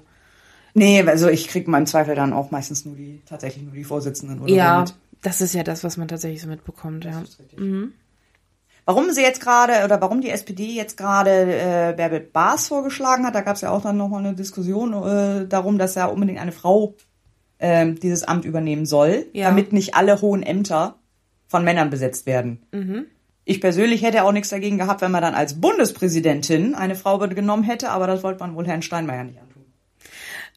[0.74, 3.84] nee, also ich krieg mal im Zweifel dann auch meistens nur die, tatsächlich nur die
[3.86, 4.94] Vorsitzenden oder so ja, mit.
[5.22, 7.20] das ist ja das, was man tatsächlich so mitbekommt, ja.
[7.22, 7.60] Das ist richtig.
[8.86, 13.34] Warum sie jetzt gerade oder warum die SPD jetzt gerade äh, Bärbel Baas vorgeschlagen hat,
[13.34, 16.52] da gab es ja auch dann nochmal eine Diskussion äh, darum, dass ja unbedingt eine
[16.52, 16.94] Frau
[17.60, 19.50] ähm, dieses Amt übernehmen soll, Ja.
[19.50, 20.96] damit nicht alle hohen Ämter
[21.48, 23.08] von Männern besetzt werden.
[23.44, 27.64] Ich persönlich hätte auch nichts dagegen gehabt, wenn man dann als Bundespräsidentin eine Frau genommen
[27.64, 29.64] hätte, aber das wollte man wohl Herrn Steinmeier nicht antun.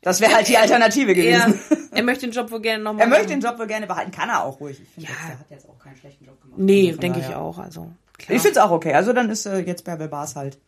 [0.02, 1.60] Das wäre halt die Alternative Ja, gewesen.
[1.92, 4.28] er möchte den Job wohl gerne nochmal Er möchte den Job wohl gerne behalten, kann
[4.28, 4.80] er auch ruhig.
[4.82, 5.14] Ich finde, Ja.
[5.16, 6.58] jetzt, er hat jetzt auch keinen schlechten Job gemacht.
[6.60, 8.36] Nee, Also denke ich auch, also klar.
[8.36, 8.92] ich finde es auch okay.
[8.92, 10.58] Also dann ist äh, jetzt Bärbel Baas halt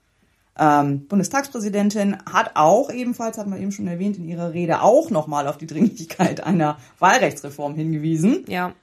[0.58, 5.48] ähm, Bundestagspräsidentin, hat auch ebenfalls, hat man eben schon erwähnt, in ihrer Rede auch nochmal
[5.48, 8.44] auf die Dringlichkeit einer Wahlrechtsreform hingewiesen.
[8.48, 8.74] ja.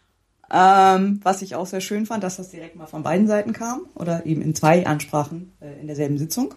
[0.50, 3.82] Ähm, was ich auch sehr schön fand, dass das direkt mal von beiden Seiten kam
[3.96, 6.54] oder eben in zwei Ansprachen äh, in derselben Sitzung.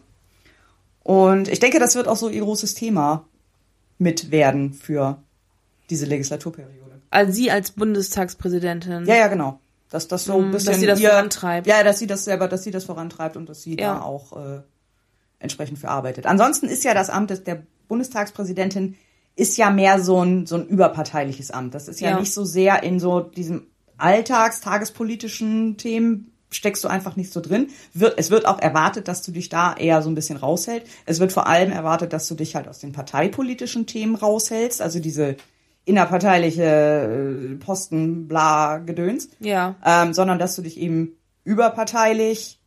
[1.03, 3.25] Und ich denke, das wird auch so ihr großes Thema
[3.99, 5.20] mit werden für
[5.90, 7.01] diese Legislaturperiode.
[7.11, 9.07] Also sie als Bundestagspräsidentin.
[9.07, 9.59] Ja, ja, genau.
[9.90, 11.66] Dass das so ein Mm, bisschen dass sie das ihr, vorantreibt.
[11.66, 13.94] Ja, dass sie das selber, dass sie das vorantreibt und dass sie Ja.
[13.94, 14.61] da auch äh,
[15.40, 16.26] entsprechend für arbeitet.
[16.26, 18.96] Ansonsten ist ja das Amt des, der Bundestagspräsidentin
[19.37, 21.74] ist ja mehr so ein so ein überparteiliches Amt.
[21.74, 22.20] Das ist ja, Ja.
[22.20, 27.68] nicht so sehr in so diesem alltags tagespolitischen Themen steckst du einfach nicht so drin.
[27.94, 30.88] Wird, es wird auch erwartet, dass du dich da eher so ein bisschen raushältst.
[31.07, 34.98] Es wird vor allem erwartet, dass du dich halt aus den parteipolitischen Themen raushältst, also
[34.98, 35.37] diese
[35.90, 39.76] innerparteiliche äh, Posten, bla, Gedöns Ja.
[39.85, 42.59] ähm, sondern dass du dich eben überparteilich,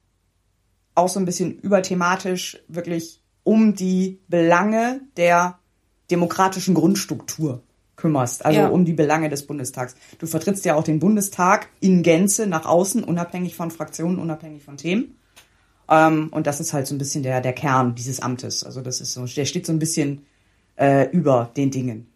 [0.96, 5.58] auch so ein bisschen überthematisch wirklich um die Belange der
[6.12, 7.64] demokratischen Grundstruktur
[7.96, 8.68] kümmerst, also Ja.
[8.68, 9.96] um die Belange des Bundestags.
[10.20, 14.78] Du vertrittst ja auch den Bundestag in Gänze nach außen, unabhängig von Fraktionen, unabhängig von
[14.78, 15.18] Themen.
[15.90, 18.64] Ähm, und das ist halt so ein bisschen der, der Kern dieses Amtes.
[18.64, 20.26] Also das ist so, der steht so ein bisschen
[20.76, 22.08] äh, über den Dingen.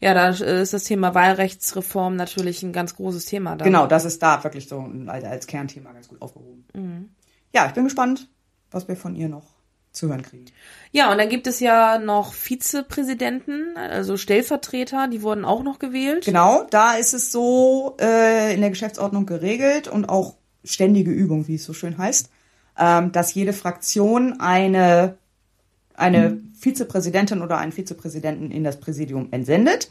[0.00, 3.56] Ja, da äh, ist das Thema Wahlrechtsreform natürlich ein ganz großes Thema.
[3.56, 3.66] Dann.
[3.66, 7.14] Genau, das ist da wirklich so als Kernthema ganz gut aufgehoben.
[7.52, 8.28] Ja, ich bin gespannt,
[8.70, 9.58] was wir von ihr noch
[9.92, 10.46] zu hören kriegen.
[10.92, 16.24] Ja, und dann gibt es ja noch Vizepräsidenten, also Stellvertreter, die wurden auch noch gewählt.
[16.24, 21.56] Genau, da ist es so äh, in der Geschäftsordnung geregelt und auch ständige Übung, wie
[21.56, 22.30] es so schön heißt,
[22.78, 25.18] ähm, dass jede Fraktion eine,
[25.94, 29.90] eine Vizepräsidentin oder einen Vizepräsidenten in das Präsidium entsendet.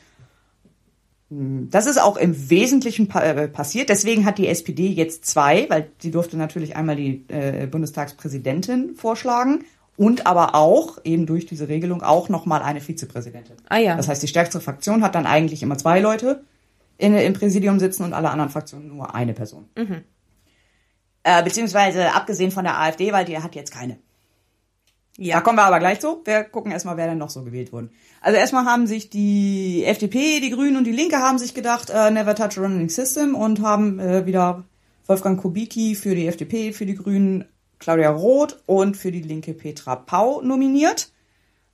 [1.30, 3.90] Hm, Das ist auch im Wesentlichen äh, passiert.
[3.90, 9.66] Deswegen hat die SPD jetzt zwei, weil sie durfte natürlich einmal die äh, Bundestagspräsidentin vorschlagen
[9.98, 13.56] und aber auch eben durch diese Regelung auch nochmal eine Vizepräsidentin.
[13.68, 13.96] Ah ja.
[13.96, 16.44] Das heißt, die stärkste Fraktion hat dann eigentlich immer zwei Leute
[16.98, 19.70] in, im Präsidium sitzen und alle anderen Fraktionen nur eine Person.
[19.76, 20.04] Mhm.
[21.24, 23.98] Äh, beziehungsweise abgesehen von der AfD, weil die hat jetzt keine.
[25.18, 25.42] Da Ja.
[25.42, 26.22] kommen wir aber gleich zu.
[26.26, 27.90] Wir gucken erstmal, wer denn noch so gewählt wurden.
[28.22, 32.12] Also erstmal haben sich die FDP, die Grünen und die Linke haben sich gedacht, äh,
[32.12, 34.64] never touch a running system und haben äh, wieder
[35.08, 37.46] Wolfgang Kubicki für die FDP, für die Grünen
[37.80, 41.12] Claudia Roth und für die Linke Petra Pau nominiert.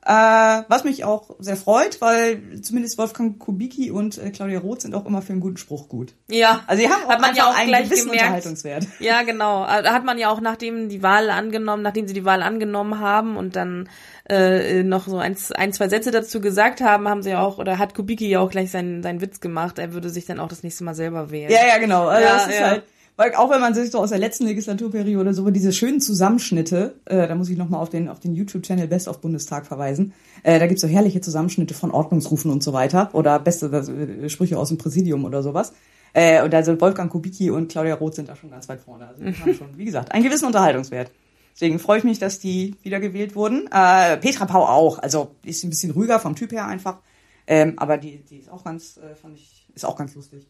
[0.06, 4.96] Äh, was mich auch sehr freut, weil zumindest Wolfgang Kubicki und äh, Claudia Roth sind
[4.96, 6.14] auch immer für einen guten Spruch gut.
[6.30, 6.62] Ja.
[6.68, 8.24] Also sie haben auch hat man ja auch einen gleich gewissen gemerkt.
[8.24, 8.88] Unterhaltungswert.
[9.00, 9.64] Ja, genau.
[9.64, 13.00] Äh, Da hat man ja auch nachdem die Wahl angenommen, nachdem sie die Wahl angenommen
[13.00, 13.88] haben und dann
[14.30, 17.78] äh, noch so ein, ein, zwei Sätze dazu gesagt haben, haben sie ja auch, oder
[17.78, 20.64] hat Kubicki ja auch gleich seinen, seinen Witz gemacht, er würde sich dann auch das
[20.64, 21.50] nächste Mal selber wählen.
[21.52, 22.08] Ja, ja, genau.
[22.08, 22.68] Also Ja, das ist ja.
[22.68, 22.84] halt,
[23.16, 27.28] weil auch wenn man sich so aus der letzten Legislaturperiode so diese schönen Zusammenschnitte, äh,
[27.28, 30.68] da muss ich nochmal auf den, auf den YouTube-Channel Best of Bundestag verweisen, äh, da
[30.68, 34.78] gibt's so herrliche Zusammenschnitte von Ordnungsrufen und so weiter oder beste äh, Sprüche aus dem
[34.78, 35.74] Präsidium oder sowas.
[36.14, 39.08] Äh, und also Wolfgang Kubicki und Claudia Roth sind da schon ganz weit vorne.
[39.08, 41.12] Also die haben schon, wie gesagt, einen gewissen Unterhaltungswert.
[41.54, 43.68] Deswegen freue ich mich, dass die wiedergewählt wurden.
[43.72, 45.00] Äh, Petra Pau auch.
[45.00, 46.98] Also die ist ein bisschen ruhiger vom Typ her einfach.
[47.46, 50.48] Ähm, aber die, die ist auch ganz, äh, fand ich, ist auch ganz lustig.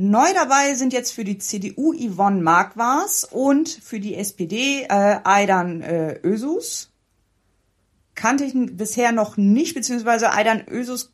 [0.00, 5.82] Neu dabei sind jetzt für die CDU Yvonne Marquardt und für die SPD äh, Aydan
[5.82, 6.92] äh, Özus.
[8.14, 11.12] Kannte ich bisher noch nicht, beziehungsweise Aydan Özus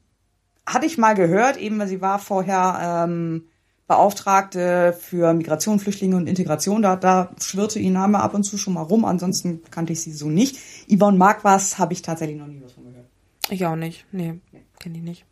[0.66, 3.44] hatte ich mal gehört, eben weil sie war vorher ähm,
[3.87, 6.83] Beauftragte für Migration, Flüchtlinge und Integration.
[6.83, 10.12] Da, da schwirrte ihr Name ab und zu schon mal rum, ansonsten kannte ich sie
[10.12, 10.59] so nicht.
[10.94, 13.09] Yvonne Marquardt habe ich tatsächlich noch nie was von gehört.
[13.49, 14.05] Ich auch nicht.
[14.12, 14.40] Nee,
[14.79, 15.25] kenne ich nicht.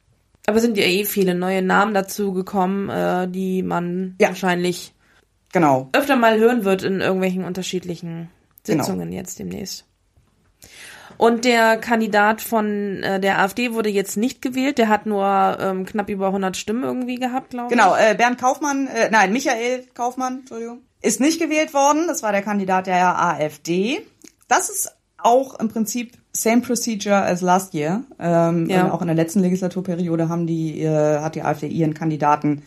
[0.47, 4.29] Aber sind ja eh viele neue Namen dazu gekommen, äh, die man Ja.
[4.29, 4.93] wahrscheinlich
[5.53, 5.89] Genau.
[5.93, 8.29] öfter mal hören wird in irgendwelchen unterschiedlichen
[8.65, 8.83] Genau.
[8.85, 9.85] Sitzungen jetzt demnächst.
[11.19, 14.79] Und der Kandidat von äh, der AfD wurde jetzt nicht gewählt.
[14.79, 17.79] Der hat nur ähm, knapp über 100 Stimmen irgendwie gehabt, glaube ich.
[17.79, 22.07] Genau, äh, Bernd Kaufmann, äh, nein, Michael Kaufmann, Entschuldigung, ist nicht gewählt worden.
[22.09, 24.05] Das war der Kandidat der AfD.
[24.49, 28.03] Das ist auch im Prinzip same procedure as last year.
[28.18, 28.90] Ähm, Ja.
[28.92, 32.62] Auch in der letzten Legislaturperiode haben die, äh, hat die AfD ihren Kandidaten,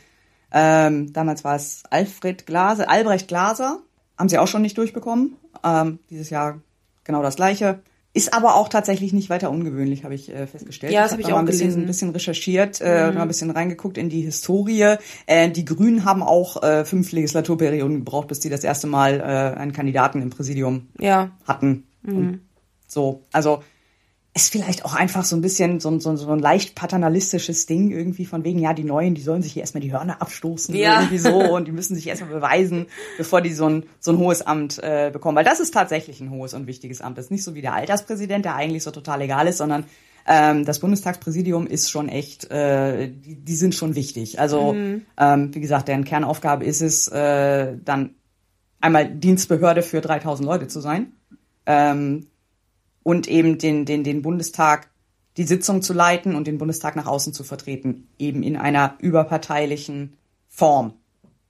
[0.51, 3.80] ähm, damals war es Alfred Glaser, Albrecht Glaser,
[4.17, 5.36] haben sie auch schon nicht durchbekommen.
[5.63, 6.60] Ähm, dieses Jahr
[7.04, 7.80] genau das gleiche.
[8.13, 10.93] Ist aber auch tatsächlich nicht weiter ungewöhnlich, habe ich äh, festgestellt.
[10.93, 11.82] Ja, das hab hab ich da mal auch ein bisschen, gelesen.
[11.84, 14.95] ein bisschen recherchiert, äh, mal ein bisschen reingeguckt in die Historie.
[15.25, 19.60] Äh, die Grünen haben auch äh, fünf Legislaturperioden gebraucht, bis die das erste Mal äh,
[19.60, 21.32] einen Kandidaten im Präsidium Ja.
[21.45, 21.88] hatten.
[22.08, 22.39] Und
[22.95, 23.62] so, also
[24.34, 27.67] ist vielleicht auch einfach so ein bisschen so, ein- so, ein- so ein leicht paternalistisches
[27.67, 30.75] Ding irgendwie von wegen, ja, die Neuen, die sollen sich hier erstmal die Hörner abstoßen,
[30.75, 30.99] Ja.
[31.01, 34.41] irgendwie so, und die müssen sich erstmal beweisen, bevor die so ein, so ein hohes
[34.41, 35.38] Amt äh, bekommen.
[35.38, 37.17] Weil das ist tatsächlich ein hohes und wichtiges Amt.
[37.17, 39.86] Das ist nicht so wie der Alterspräsident, der eigentlich so total egal ist, sondern
[40.27, 44.39] ähm, das Bundestagspräsidium ist schon echt, äh, die, die sind schon wichtig.
[44.39, 44.73] Also,
[45.17, 48.15] ähm, wie gesagt, deren Kernaufgabe ist es, äh, dann
[48.81, 51.13] einmal Dienstbehörde für 3000 Leute zu sein
[51.65, 52.27] ähm,
[53.06, 54.89] und eben den, den, den Bundestag,
[55.38, 60.18] die Sitzung zu leiten und den Bundestag nach außen zu vertreten, eben in einer überparteilichen
[60.50, 60.94] Form.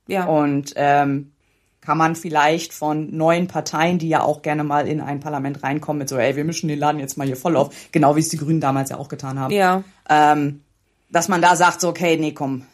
[0.05, 0.25] Ja.
[0.25, 1.31] Und ähm,
[1.79, 5.99] kann man vielleicht von neuen Parteien, die ja auch gerne mal in ein Parlament reinkommen
[5.99, 8.27] mit so, ey, wir mischen den Laden jetzt mal hier voll auf, genau wie es
[8.27, 9.81] die Grünen damals ja auch getan haben, ja.
[10.09, 10.61] ähm,
[11.09, 12.65] dass man da sagt, so, okay, nee, komm,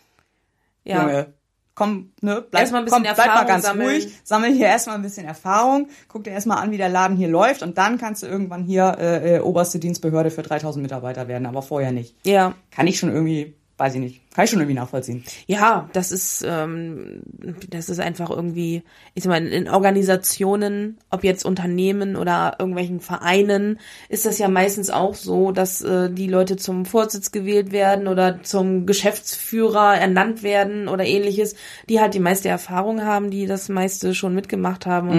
[0.85, 1.01] Ja.
[1.03, 1.33] Junge,
[1.81, 3.87] komm, ne, bleib, Erstmal ein bisschen komm, bleib mal ganz sammeln.
[3.89, 7.27] ruhig, sammel hier erstmal ein bisschen Erfahrung, guck dir erstmal an, wie der Laden hier
[7.27, 11.47] läuft und dann kannst du irgendwann hier äh, äh, oberste Dienstbehörde für 3000 Mitarbeiter werden,
[11.47, 12.15] aber vorher nicht.
[12.23, 12.53] Ja.
[12.69, 15.23] Kann ich schon irgendwie, weiß ich nicht, kann ich schon irgendwie nachvollziehen.
[15.47, 17.23] Ja, das ist, ähm,
[17.69, 18.83] das ist einfach irgendwie,
[19.15, 24.91] ich sag mal, in Organisationen, ob jetzt Unternehmen oder irgendwelchen Vereinen, ist das ja meistens
[24.91, 30.87] auch so, dass äh, die Leute zum Vorsitz gewählt werden oder zum Geschäftsführer ernannt werden
[30.87, 31.55] oder ähnliches,
[31.89, 35.09] die halt die meiste Erfahrung haben, die das meiste schon mitgemacht haben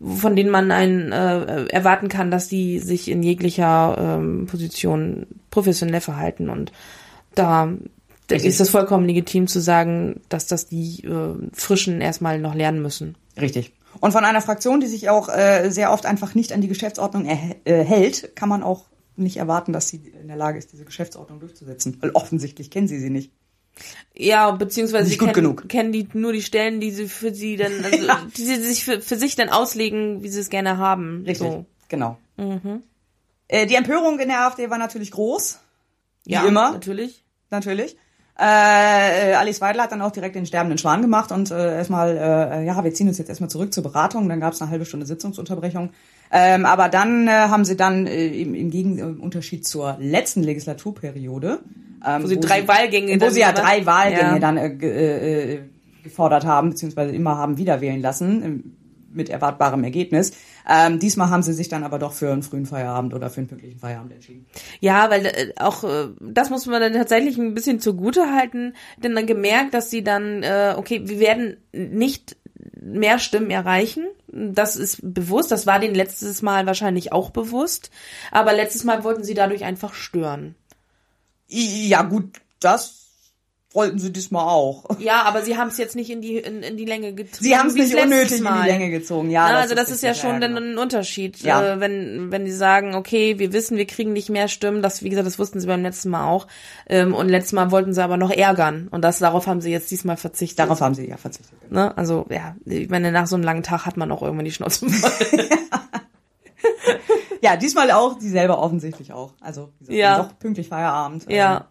[0.00, 5.26] und von denen man einen äh, erwarten kann, dass die sich in jeglicher ähm, Position
[5.50, 6.72] professionell verhalten und
[7.34, 7.68] da
[8.28, 12.80] da ist es vollkommen legitim zu sagen, dass das die äh, Frischen erstmal noch lernen
[12.82, 13.16] müssen.
[13.40, 13.72] Richtig.
[14.00, 17.26] Und von einer Fraktion, die sich auch äh, sehr oft einfach nicht an die Geschäftsordnung
[17.26, 18.84] äh, hält, kann man auch
[19.16, 21.96] nicht erwarten, dass sie in der Lage ist, diese Geschäftsordnung durchzusetzen.
[22.00, 23.32] Weil offensichtlich kennen sie sie nicht.
[24.14, 25.68] Ja, beziehungsweise Nicht sie gut kennen, genug.
[25.68, 28.20] kennen die nur die Stellen, die sie für sie dann, also Ja.
[28.36, 31.22] die sie sich für, für sich dann auslegen, wie sie es gerne haben.
[31.26, 31.48] Richtig.
[31.48, 31.64] So.
[31.88, 32.18] Genau.
[33.48, 35.58] Äh, die Empörung in der AfD war natürlich groß.
[36.24, 36.72] Wie Ja, immer.
[36.72, 37.24] natürlich.
[37.50, 37.96] natürlich.
[38.40, 42.64] Äh, Alice Weidler hat dann auch direkt den sterbenden Schwan gemacht und äh, erstmal, äh,
[42.64, 44.28] ja, wir ziehen uns jetzt erstmal zurück zur Beratung.
[44.28, 45.90] Dann gab es eine halbe Stunde Sitzungsunterbrechung.
[46.30, 51.60] Ähm, aber dann äh, haben sie dann äh, im, im Gegenunterschied zur letzten Legislaturperiode,
[52.06, 54.38] ähm, Wo sie drei Wahlgänge wo sie ja drei Wahlgänge Ja.
[54.38, 55.60] dann äh, äh, äh,
[56.04, 58.76] gefordert haben, beziehungsweise immer haben wieder wählen lassen, ähm,
[59.10, 60.32] mit erwartbarem Ergebnis.
[60.68, 63.48] Ähm, diesmal haben sie sich dann aber doch für einen frühen Feierabend oder für einen
[63.48, 64.46] pünktlichen Feierabend entschieden.
[64.80, 69.14] Ja, weil äh, auch äh, das muss man dann tatsächlich ein bisschen zugute halten, denn
[69.14, 72.36] dann gemerkt, dass sie dann, äh, okay, wir werden nicht
[72.80, 74.06] mehr Stimmen erreichen.
[74.28, 77.90] Das ist bewusst, das war denen letztes Mal wahrscheinlich auch bewusst,
[78.30, 80.54] aber letztes Mal wollten sie dadurch einfach stören.
[81.48, 83.07] Ja gut, das
[83.78, 84.84] wollten sie diesmal auch.
[84.98, 87.44] Ja, aber sie haben es jetzt nicht in die in, in die Länge gezogen.
[87.44, 88.62] Sie haben es nicht unnötig in Mal.
[88.64, 89.30] die Länge gezogen.
[89.30, 90.66] Ja, Ja, also das ist ja schon dann genau.
[90.72, 91.62] ein Unterschied, Ja.
[91.74, 95.08] äh, wenn wenn die sagen, okay, wir wissen, wir kriegen nicht mehr Stimmen, das wie
[95.10, 96.46] gesagt, das wussten sie beim letzten Mal auch,
[96.88, 99.90] ähm, und letztes Mal wollten sie aber noch ärgern und das darauf haben sie jetzt
[99.90, 100.58] diesmal verzichtet.
[100.58, 101.70] Darauf haben sie ja verzichtet.
[101.70, 101.96] ne?
[101.96, 104.90] Also ja, ich meine, nach so einem langen Tag hat man auch irgendwann die Schnauze
[104.90, 105.48] voll.
[107.40, 109.32] Ja, diesmal auch, sie selber offensichtlich auch.
[109.40, 110.18] Also wie gesagt, Ja.
[110.24, 111.26] doch pünktlich Feierabend.
[111.30, 111.68] ja.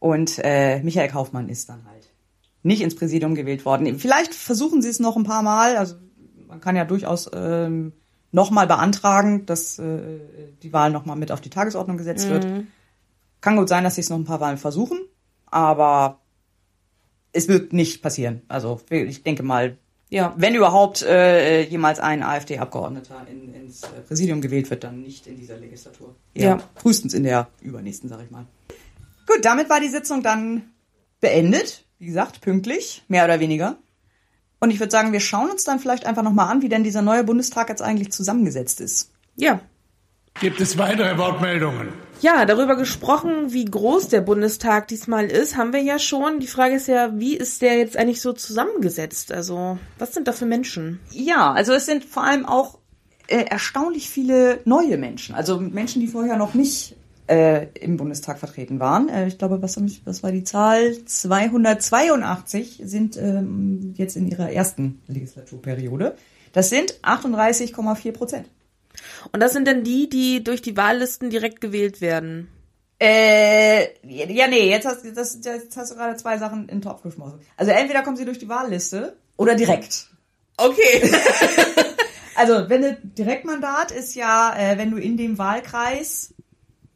[0.00, 2.10] Und äh, Michael Kaufmann ist dann halt
[2.62, 3.98] nicht ins Präsidium gewählt worden.
[3.98, 5.76] Vielleicht versuchen sie es noch ein paar Mal.
[5.76, 5.94] Also
[6.48, 7.92] man kann ja durchaus ähm,
[8.32, 10.18] nochmal beantragen, dass äh,
[10.62, 12.46] die Wahl nochmal mit auf die Tagesordnung gesetzt wird.
[13.40, 14.98] Kann gut sein, dass sie es noch ein paar Wahlen versuchen,
[15.46, 16.18] aber
[17.32, 18.42] es wird nicht passieren.
[18.48, 19.78] Also ich denke mal,
[20.10, 20.34] Ja.
[20.36, 25.36] wenn überhaupt äh, jemals ein AfD-Abgeordneter in, ins äh, Präsidium gewählt wird, dann nicht in
[25.38, 26.14] dieser Legislatur.
[26.34, 26.58] Eher Ja.
[26.74, 28.46] Frühestens in der übernächsten, sag ich mal.
[29.26, 30.70] Gut, damit war die Sitzung dann
[31.20, 31.84] beendet.
[31.98, 33.76] Wie gesagt, pünktlich, mehr oder weniger.
[34.58, 37.02] Und ich würde sagen, wir schauen uns dann vielleicht einfach nochmal an, wie denn dieser
[37.02, 39.10] neue Bundestag jetzt eigentlich zusammengesetzt ist.
[39.36, 39.60] Ja.
[40.40, 41.88] Gibt es weitere Wortmeldungen?
[42.20, 46.38] Ja, darüber gesprochen, wie groß der Bundestag diesmal ist, haben wir ja schon.
[46.38, 49.32] Die Frage ist ja, wie ist der jetzt eigentlich so zusammengesetzt?
[49.32, 51.00] Also, was sind da für Menschen?
[51.10, 52.78] Ja, also es sind vor allem auch
[53.26, 55.34] äh, erstaunlich viele neue Menschen.
[55.34, 56.96] Also Menschen, die vorher noch nicht
[57.30, 59.08] äh, im Bundestag vertreten waren.
[59.08, 61.04] Äh, ich glaube, was, was war die Zahl?
[61.04, 66.16] 282 sind ähm, jetzt in ihrer ersten Legislaturperiode.
[66.52, 68.48] Das sind 38,4 Prozent.
[69.32, 72.48] Und das sind dann die, die durch die Wahllisten direkt gewählt werden.
[72.98, 77.02] Äh, ja, nee, jetzt hast, das, jetzt hast du gerade zwei Sachen in den Topf
[77.02, 77.38] geschmissen.
[77.56, 80.08] Also entweder kommen sie durch die Wahlliste oder direkt.
[80.56, 81.10] Okay.
[82.36, 86.32] Also, wenn du Direktmandat ist ja, äh, wenn du in dem Wahlkreis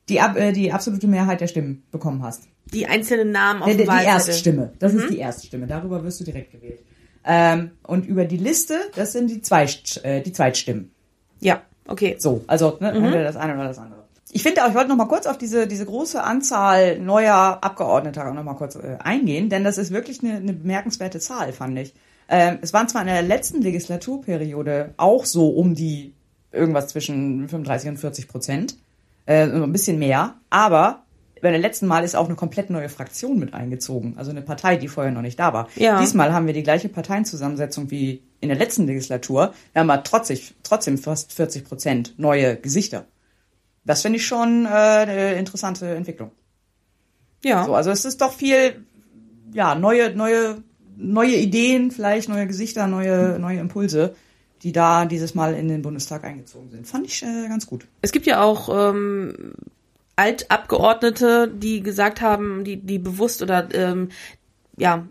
[0.09, 2.45] die, ab, äh, die absolute Mehrheit der Stimmen bekommen hast.
[2.73, 4.29] Die einzelnen Namen auf Die, dem die Wahlzettel.
[4.29, 4.73] Erststimme.
[4.79, 5.67] Das ist die Erststimme.
[5.67, 6.81] Darüber wirst du direkt gewählt.
[7.25, 10.93] Ähm, und über die Liste, das sind die, Zweit, äh, die Zweitstimmen.
[11.41, 12.17] Ja, okay.
[12.19, 14.05] So, also ne, entweder das eine oder das andere.
[14.31, 18.33] Ich finde auch, ich wollte noch mal kurz auf diese, diese große Anzahl neuer Abgeordneter
[18.33, 21.95] noch mal kurz äh, eingehen, denn das ist wirklich eine, eine bemerkenswerte Zahl, fand ich.
[22.29, 26.15] Ähm, es waren zwar in der letzten Legislaturperiode auch so um die
[26.53, 28.77] irgendwas zwischen 35 und 40 Prozent,
[29.27, 31.05] äh, ein bisschen mehr, aber
[31.41, 34.77] bei der letzten Mal ist auch eine komplett neue Fraktion mit eingezogen, also eine Partei,
[34.77, 35.69] die vorher noch nicht da war.
[35.77, 36.01] Ja.
[36.01, 40.39] Diesmal haben wir die gleiche Parteienzusammensetzung wie in der letzten Legislatur, wir haben aber trotzdem,
[40.63, 43.07] trotzdem fast 40 Prozent neue Gesichter.
[43.85, 46.31] Das finde ich schon äh, eine interessante Entwicklung.
[47.45, 47.65] Ja.
[47.65, 48.87] So, also es ist doch viel,
[49.53, 50.63] ja, neue, neue,
[50.97, 54.15] neue Ideen, vielleicht neue Gesichter, neue, neue Impulse,
[54.65, 56.89] die da dieses Mal in den Bundestag eingezogen sind.
[56.89, 57.87] Fand ich äh, ganz gut.
[58.03, 59.53] Es gibt ja auch ähm,
[60.17, 64.09] Altabgeordnete, die gesagt haben, die, die bewusst oder ähm,
[64.77, 65.07] ja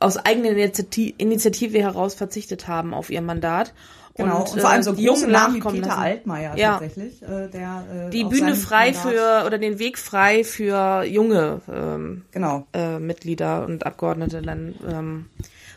[0.00, 3.74] aus eigener Initiative, Initiative heraus verzichtet haben auf ihr Mandat.
[4.14, 4.40] Genau.
[4.40, 6.02] Und, vor allem so die große Jungen Namen wie nachkommen Peter lassen.
[6.02, 6.70] Altmaier Ja.
[6.72, 11.60] tatsächlich, äh, der äh, Die Bühne frei Mandat- für oder den Weg frei für junge
[11.72, 12.66] ähm, Genau.
[12.72, 15.26] äh, Mitglieder und Abgeordnete dann ähm,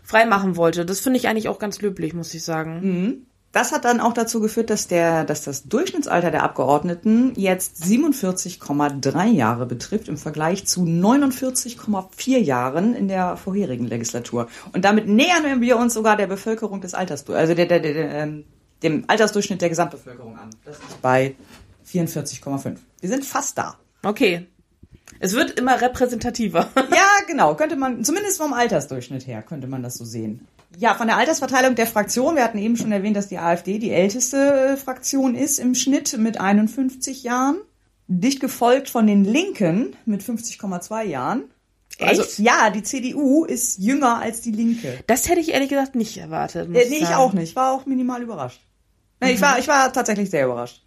[0.04, 0.86] freimachen wollte.
[0.86, 2.82] Das finde ich eigentlich auch ganz löblich, muss ich sagen.
[3.52, 9.26] Das hat dann auch dazu geführt, dass der, dass das Durchschnittsalter der Abgeordneten jetzt 47,3
[9.28, 14.48] Jahre betrifft im Vergleich zu 49,4 Jahren in der vorherigen Legislatur.
[14.72, 18.12] Und damit nähern wir uns sogar der Bevölkerung des Alters, also der, der, der, der,
[18.12, 18.46] ähm,
[18.84, 20.50] dem Altersdurchschnitt der Gesamtbevölkerung an.
[20.64, 21.36] Das ist bei
[21.86, 22.78] 44,5.
[23.02, 23.78] Wir sind fast da.
[24.02, 24.48] Okay.
[25.24, 26.70] Es wird immer repräsentativer.
[26.76, 30.48] Ja, genau, könnte man, zumindest vom Altersdurchschnitt her, könnte man das so sehen.
[30.78, 33.92] Ja, von der Altersverteilung der Fraktion, wir hatten eben schon erwähnt, dass die AfD die
[33.92, 37.58] älteste äh, Fraktion ist im Schnitt mit 51 Jahren.
[38.08, 41.44] Dicht gefolgt von den Linken mit 50,2 Jahren.
[42.00, 42.40] Also, Echt?
[42.40, 45.00] ja, die CDU ist jünger als die Linke.
[45.08, 46.68] Das hätte ich ehrlich gesagt nicht erwartet.
[46.70, 47.16] Äh, nee, ich sagen.
[47.16, 47.56] auch nicht.
[47.56, 48.62] War auch minimal überrascht.
[49.22, 50.84] Nee, ich, war, ich war tatsächlich sehr überrascht.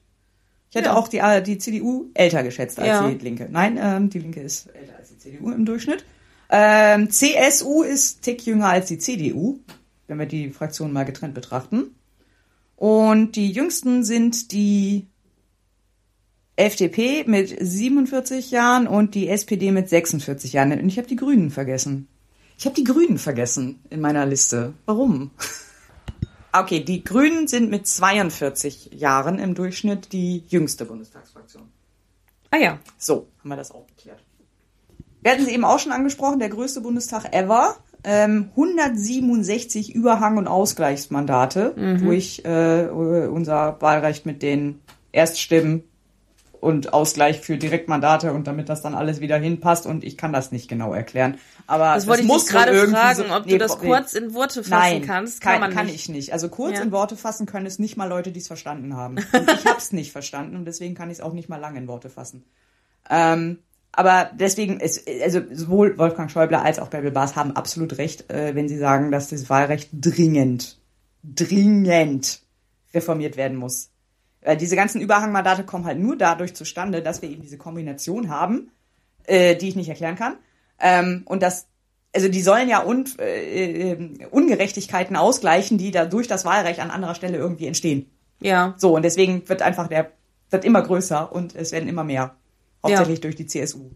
[0.75, 0.97] Ich hätte Ja.
[0.97, 3.09] auch die, äh, die CDU älter geschätzt als Ja.
[3.09, 3.47] die Linke.
[3.49, 6.05] Nein, ähm, die Linke ist älter als die CDU im Durchschnitt.
[6.51, 9.61] Ähm, CSU ist tick jünger als die CDU,
[10.09, 11.95] wenn wir die Fraktionen mal getrennt betrachten.
[12.75, 15.07] Und die jüngsten sind die
[16.57, 20.73] FDP mit 47 Jahren und die SPD mit 46 Jahren.
[20.73, 22.09] Und ich habe die Grünen vergessen.
[22.59, 24.75] Ich habe die Grünen vergessen in meiner Liste.
[24.87, 25.31] Warum?
[26.57, 31.65] Okay, die Grünen sind mit 42 Jahren im Durchschnitt die jüngste Bundestagsfraktion.
[32.51, 32.79] Ah ja.
[32.97, 34.23] So, haben wir das auch geklärt.
[35.21, 37.77] Wir hatten sie eben auch schon angesprochen, der größte Bundestag ever.
[38.05, 44.81] Ähm, 167 Überhang- und Ausgleichsmandate durch äh, unser Wahlrecht mit den
[45.11, 45.83] Erststimmen
[46.65, 50.51] und Ausgleich für Direktmandate und damit das dann alles wieder hinpasst und ich kann das
[50.51, 51.37] nicht genau erklären.
[51.67, 53.87] Aber Das wollte ich muss gerade fragen, so- ob nee, du das nee.
[53.89, 55.41] kurz in Worte fassen Nein, kannst.
[55.41, 55.95] Kann, Kann man kann nicht.
[55.97, 56.33] ich nicht.
[56.33, 56.83] Also kurz Ja.
[56.83, 59.17] in Worte fassen können es nicht mal Leute, die es verstanden haben.
[59.33, 61.79] Und ich habe es nicht verstanden und deswegen kann ich es auch nicht mal lange
[61.79, 62.45] in Worte fassen.
[63.09, 63.59] Ähm,
[63.93, 68.55] aber deswegen ist, also sowohl Wolfgang Schäuble als auch Bärbel Baas haben absolut recht, äh,
[68.55, 70.79] wenn sie sagen, dass das Wahlrecht dringend,
[71.23, 72.41] dringend
[72.93, 73.91] reformiert werden muss.
[74.45, 78.71] Weil diese ganzen Überhangmandate kommen halt nur dadurch zustande, dass wir eben diese Kombination haben,
[79.25, 80.37] äh, die ich nicht erklären kann.
[80.79, 81.67] Ähm, und das,
[82.15, 86.91] also die sollen ja un, äh, äh, Ungerechtigkeiten ausgleichen, die da durch das Wahlrecht an
[86.91, 88.11] anderer Stelle irgendwie entstehen.
[88.41, 88.75] Ja.
[88.77, 90.13] So, und deswegen wird einfach der,
[90.51, 92.37] wird immer größer und es werden immer mehr.
[92.83, 93.93] Hauptsächlich durch die CSU.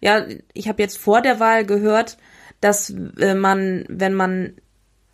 [0.00, 2.16] Ja, ich habe jetzt vor der Wahl gehört,
[2.60, 4.54] dass äh, man, wenn man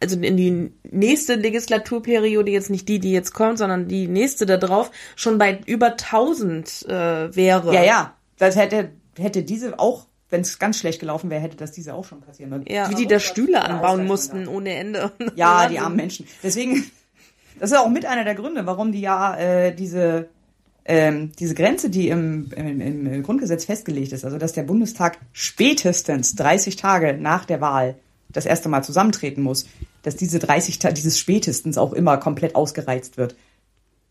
[0.00, 4.56] also in die nächste Legislaturperiode, jetzt nicht die, die jetzt kommt, sondern die nächste da
[4.56, 7.74] drauf, schon bei über 1000 äh, wäre.
[7.74, 8.16] Ja, ja.
[8.38, 12.04] Das hätte, hätte diese auch, wenn es ganz schlecht gelaufen wäre, hätte das diese auch
[12.04, 12.50] schon passieren.
[12.50, 12.64] können.
[12.68, 15.12] Ja, wie die da Stühle anbauen mussten ohne Ende.
[15.34, 16.26] Ja, die armen Menschen.
[16.42, 16.90] Deswegen,
[17.58, 20.28] das ist auch mit einer der Gründe, warum die ja äh, diese
[20.88, 26.36] ähm, diese Grenze, die im, im, im Grundgesetz festgelegt ist, also dass der Bundestag spätestens
[26.36, 27.96] 30 Tage nach der Wahl
[28.36, 29.66] das erste Mal zusammentreten muss,
[30.02, 33.36] dass diese 30 Tage, dieses spätestens auch immer komplett ausgereizt wird,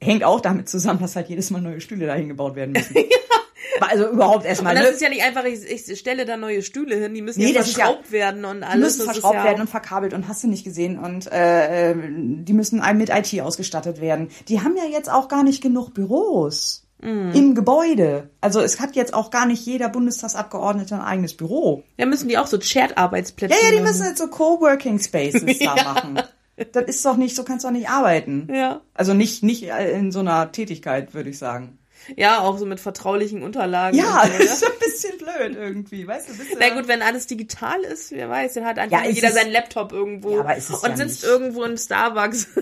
[0.01, 2.95] hängt auch damit zusammen, dass halt jedes Mal neue Stühle dahin gebaut werden müssen.
[3.81, 4.73] Also überhaupt erstmal.
[4.73, 4.95] Und das ne?
[4.95, 7.59] ist ja nicht einfach, ich, ich stelle da neue Stühle hin, die müssen Nee, ja
[7.59, 8.79] ist ja- verschraubt werden und Die alles.
[8.79, 11.95] müssen das verschraubt ja werden und verkabelt und hast du nicht gesehen und äh, äh,
[11.97, 14.29] die müssen einem mit IT ausgestattet werden.
[14.47, 17.31] Die haben ja jetzt auch gar nicht genug Büros Mhm.
[17.33, 18.29] im Gebäude.
[18.41, 21.83] Also es hat jetzt auch gar nicht jeder Bundestagsabgeordnete ein eigenes Büro.
[21.97, 25.75] Ja, müssen die auch so Shared-Arbeitsplätze Ja, ja, die müssen jetzt so Coworking Spaces da
[25.75, 25.83] Ja.
[25.83, 26.21] machen.
[26.71, 28.47] Das ist doch nicht, so kannst du doch nicht arbeiten.
[28.51, 28.79] Ja.
[28.93, 31.77] Also nicht nicht in so einer Tätigkeit, würde ich sagen.
[32.15, 33.97] Ja, auch so mit vertraulichen Unterlagen.
[33.97, 34.45] Ja, so, das ne?
[34.45, 36.33] ist ein bisschen blöd irgendwie, weißt du?
[36.59, 39.51] Na gut, wenn alles digital ist, wer weiß, dann hat einfach Ja, es jeder seinen
[39.51, 42.47] Laptop irgendwo Ja, aber es ist und ja sitzt nicht- irgendwo im Starbucks.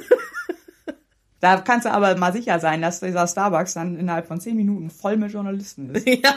[1.44, 4.90] Da kannst du aber mal sicher sein, dass dieser Starbucks dann innerhalb von zehn Minuten
[4.90, 6.08] voll mit Journalisten ist.
[6.08, 6.34] ja.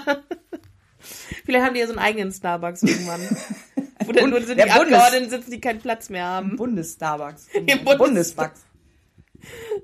[1.44, 3.20] Vielleicht haben die ja so einen eigenen Starbucks irgendwann.
[4.04, 6.56] Wo dann nur sind die Bundes- Abgeordneten sitzen, die keinen Platz mehr haben.
[6.56, 7.46] Bundes-Starbucks.
[7.54, 8.60] Im Bundes- Bundesbucks.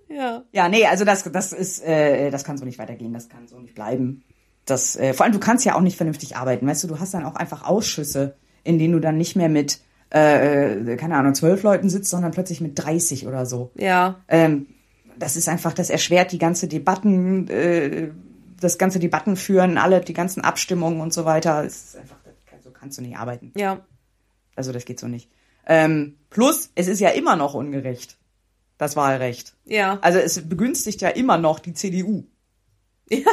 [0.08, 0.42] Ja.
[0.50, 3.60] Ja, nee, also das, das ist, äh, das kann so nicht weitergehen, das kann so
[3.60, 4.24] nicht bleiben.
[4.64, 7.14] Das, äh, vor allem, du kannst ja auch nicht vernünftig arbeiten, weißt du, du hast
[7.14, 9.78] dann auch einfach Ausschüsse, in denen du dann nicht mehr mit,
[10.12, 13.70] äh, äh, keine Ahnung, zwölf Leuten sitzt, sondern plötzlich mit 30 oder so.
[13.76, 14.16] Ja.
[14.26, 14.66] Ähm,
[15.22, 18.10] das ist einfach, das erschwert die ganze Debatten, äh,
[18.60, 21.64] das ganze Debatten führen, alle, die ganzen Abstimmungen und so weiter.
[21.64, 22.16] Es ist einfach,
[22.64, 23.52] so kannst du nicht arbeiten.
[23.56, 23.86] Ja.
[24.56, 25.30] Also das geht so nicht.
[25.64, 28.18] Ähm, plus, es ist ja immer noch ungerecht,
[28.78, 29.54] das Wahlrecht.
[29.64, 30.00] Ja.
[30.02, 32.24] Also es begünstigt ja immer noch die CDU.
[33.08, 33.30] Ja.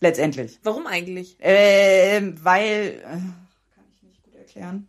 [0.00, 0.58] Letztendlich.
[0.62, 1.36] Warum eigentlich?
[1.40, 4.88] Ähm, weil, äh, kann ich nicht gut erklären.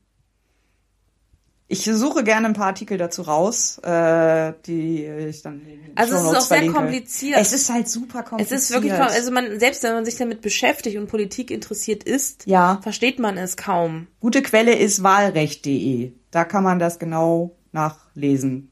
[1.71, 5.61] Ich suche gerne ein paar Artikel dazu raus, äh, die ich dann
[5.93, 6.73] Also es ist auch sehr verlinke.
[6.77, 7.37] kompliziert.
[7.39, 8.59] Es ist halt super Es kompliziert.
[8.59, 12.79] ist wirklich, also man, selbst wenn man sich damit beschäftigt und Politik interessiert ist, Ja.
[12.81, 14.07] versteht man es kaum.
[14.19, 16.13] Gute Quelle ist wahlrecht.de.
[16.31, 18.71] Da kann man das genau nachlesen.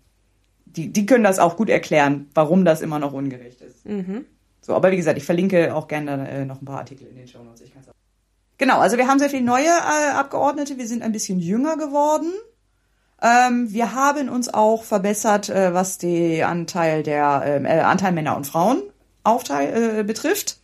[0.66, 3.86] Die, die können das auch gut erklären, warum das immer noch ungerecht ist.
[3.86, 4.26] Mhm.
[4.62, 7.28] So, aber wie gesagt, ich verlinke auch gerne äh, noch ein paar Artikel in den
[7.28, 7.62] Show Notes.
[8.58, 10.80] Genau, also wir haben sehr viele neue äh, Abgeordnete.
[10.80, 12.34] Wir sind ein bisschen jünger geworden.
[13.22, 18.38] Ähm, wir haben uns auch verbessert, äh, was den Anteil der ähm, äh, Anteil Männer
[18.38, 18.82] und Frauen
[19.24, 20.58] aufteil, äh, betrifft.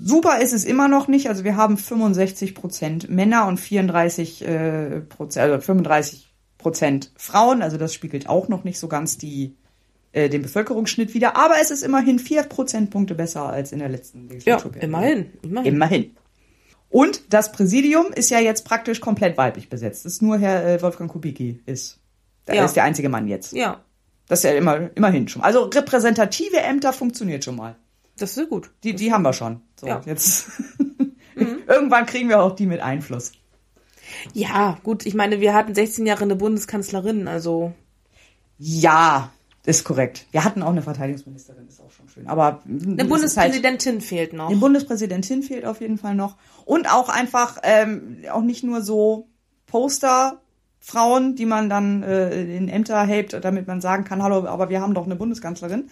[0.00, 1.28] Super ist es immer noch nicht.
[1.28, 7.62] Also wir haben 65 Prozent Männer und 34 äh, Prozent, also 35 Prozent Frauen.
[7.62, 9.56] Also das spiegelt auch noch nicht so ganz die
[10.12, 11.36] äh, den Bevölkerungsschnitt wieder.
[11.36, 14.86] Aber es ist immerhin vier Prozentpunkte besser als in der letzten Ja, Legislaturperiode.
[14.86, 15.26] immerhin.
[15.42, 15.74] Immerhin.
[15.74, 16.16] Immerhin.
[16.90, 20.04] Und das Präsidium ist ja jetzt praktisch komplett weiblich besetzt.
[20.04, 21.98] Das ist nur Herr äh, Wolfgang Kubicki ist.
[22.46, 22.64] Der Ja.
[22.64, 23.52] ist der einzige Mann jetzt.
[23.52, 23.84] Ja,
[24.26, 25.42] Das ist ja immer, immerhin schon.
[25.42, 27.76] Also repräsentative Ämter funktioniert schon mal.
[28.18, 28.70] das ist gut.
[28.84, 29.60] Die, die haben wir schon.
[29.78, 30.00] So, Ja.
[30.06, 30.46] jetzt.
[31.68, 33.32] Irgendwann kriegen wir auch die mit Einfluss.
[34.32, 37.72] Ja, gut, ich meine, wir hatten 16 Jahre eine Bundeskanzlerin, also.
[38.58, 39.30] Ja,
[39.64, 40.26] ist korrekt.
[40.32, 42.28] Wir hatten auch eine Verteidigungsministerin, ist auch schön.
[42.28, 44.48] Aber eine Bundespräsidentin halt, fehlt noch.
[44.48, 46.36] Eine Bundespräsidentin fehlt auf jeden Fall noch.
[46.64, 49.28] Und auch einfach, ähm, auch nicht nur so
[49.66, 54.80] Posterfrauen, die man dann äh, in Ämter hebt, damit man sagen kann, hallo, aber wir
[54.80, 55.88] haben doch eine Bundeskanzlerin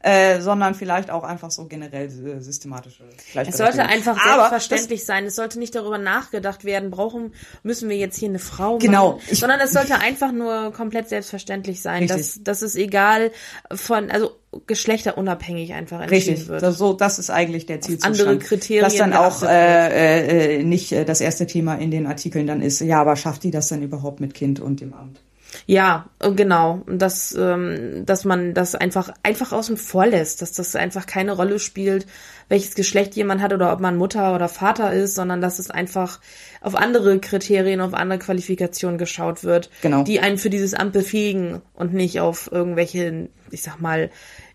[0.00, 3.02] äh, sondern vielleicht auch einfach so generell äh, systematische
[3.34, 5.26] Es sollte einfach selbstverständlich sein.
[5.26, 9.14] Es sollte nicht darüber nachgedacht werden, brauchen, müssen wir jetzt hier eine Frau genau.
[9.14, 13.32] machen, sondern es sollte einfach nur komplett selbstverständlich sein, dass, dass es egal
[13.72, 14.36] von, also
[14.66, 16.48] geschlechterunabhängig einfach entschieden Richtig.
[16.48, 16.74] wird.
[16.74, 18.20] So, das ist eigentlich der Zielzustand.
[18.20, 18.84] Andere Kriterien.
[18.84, 22.80] Dass dann auch äh, äh, nicht äh, das erste Thema in den Artikeln dann ist,
[22.80, 25.20] ja, aber schafft die das denn überhaupt mit Kind und dem Amt?
[25.66, 26.82] Ja, äh, genau.
[26.86, 31.58] Dass, ähm, dass man das einfach, einfach außen vor lässt, dass das einfach keine Rolle
[31.58, 32.06] spielt,
[32.48, 36.20] welches Geschlecht jemand hat oder ob man Mutter oder Vater ist, sondern dass es einfach
[36.60, 40.02] auf andere Kriterien, auf andere Qualifikationen geschaut wird, genau.
[40.02, 44.10] die einen für dieses Amt befähigen und nicht auf irgendwelche, ich sag mal,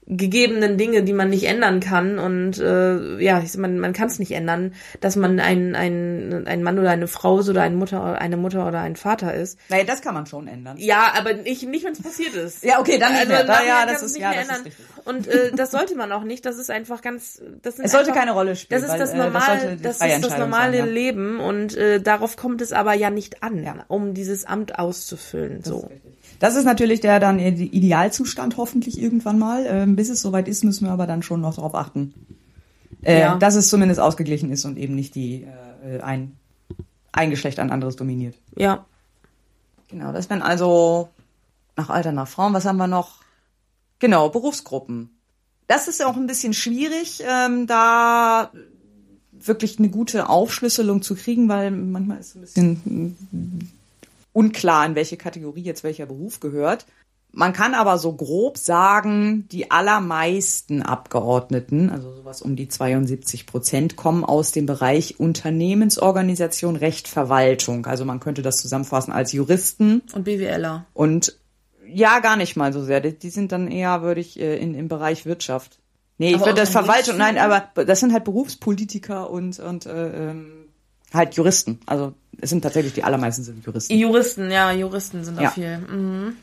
[0.06, 4.32] gegebenen Dinge, die man nicht ändern kann und äh, ja, man, man kann es nicht
[4.32, 8.38] ändern, dass man ein, ein, ein Mann oder eine Frau ist oder eine Mutter, eine
[8.38, 9.58] Mutter oder ein Vater ist.
[9.70, 10.78] Naja, das kann man schon ändern.
[10.78, 12.64] Ja, aber nicht, nicht wenn es passiert ist.
[12.64, 13.44] ja, okay, dann nicht also, mehr.
[13.46, 16.46] Da, ja, das ist, ja, das ist Und äh, das sollte man auch nicht.
[16.46, 17.42] Das ist einfach ganz.
[17.62, 18.82] Das es sollte einfach, keine Rolle spielen.
[18.82, 20.94] Das ist das, weil, normal, das, das ist das normale sein, ja.
[20.94, 23.86] Leben und äh, darauf kommt es aber ja nicht an, ja.
[23.88, 25.60] um dieses Amt auszufüllen.
[25.60, 25.90] Das so.
[26.44, 29.66] Das ist natürlich der dann Idealzustand hoffentlich irgendwann mal.
[29.66, 32.14] Ähm, bis es soweit ist, müssen wir aber dann schon noch darauf achten,
[33.02, 33.38] äh, ja.
[33.38, 35.48] dass es zumindest ausgeglichen ist und eben nicht die
[35.86, 36.36] äh, ein,
[37.14, 38.36] ein Geschlecht ein anderes dominiert.
[38.58, 38.84] Ja.
[39.88, 41.08] Genau, das wären also
[41.78, 42.52] nach Alter, nach Frauen.
[42.52, 43.22] Was haben wir noch?
[44.00, 45.12] Genau, Berufsgruppen.
[45.68, 48.52] Das ist auch ein bisschen schwierig, ähm, da
[49.32, 53.72] wirklich eine gute Aufschlüsselung zu kriegen, weil manchmal ist es ein bisschen
[54.34, 56.86] unklar, in welche Kategorie jetzt welcher Beruf gehört.
[57.36, 63.96] Man kann aber so grob sagen, die allermeisten Abgeordneten, also sowas um die 72 Prozent,
[63.96, 67.88] kommen aus dem Bereich Unternehmensorganisation, Recht, Verwaltung.
[67.88, 70.04] Also man könnte das zusammenfassen als Juristen.
[70.14, 70.86] Und BWLer.
[70.94, 71.40] Und
[71.88, 73.02] ja, gar nicht mal so sehr.
[73.02, 75.80] Die sind dann eher, würde ich, äh, in, im Bereich Wirtschaft.
[76.20, 80.68] Nee, ich würde das Verwaltung, nein, aber das sind halt Berufspolitiker und, und äh, ähm,
[81.12, 81.80] halt Juristen.
[81.88, 82.14] Also
[82.44, 83.94] es sind tatsächlich die allermeisten sind Juristen.
[83.94, 85.50] Juristen, ja, Juristen sind ja.
[85.50, 85.78] auch viel.
[85.78, 86.36] Mhm.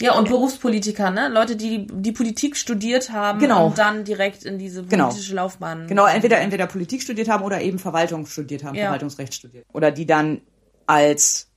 [0.00, 1.28] Ja, und Berufspolitiker, ne?
[1.28, 3.68] Leute, die die Politik studiert haben genau.
[3.68, 5.06] und dann direkt in diese genau.
[5.06, 5.44] politische genau.
[5.44, 5.86] Laufbahn.
[5.86, 8.84] Genau, entweder entweder Politik studiert haben oder eben Verwaltung studiert haben, ja.
[8.84, 9.64] Verwaltungsrecht studiert.
[9.72, 10.42] Oder die dann
[10.86, 11.48] als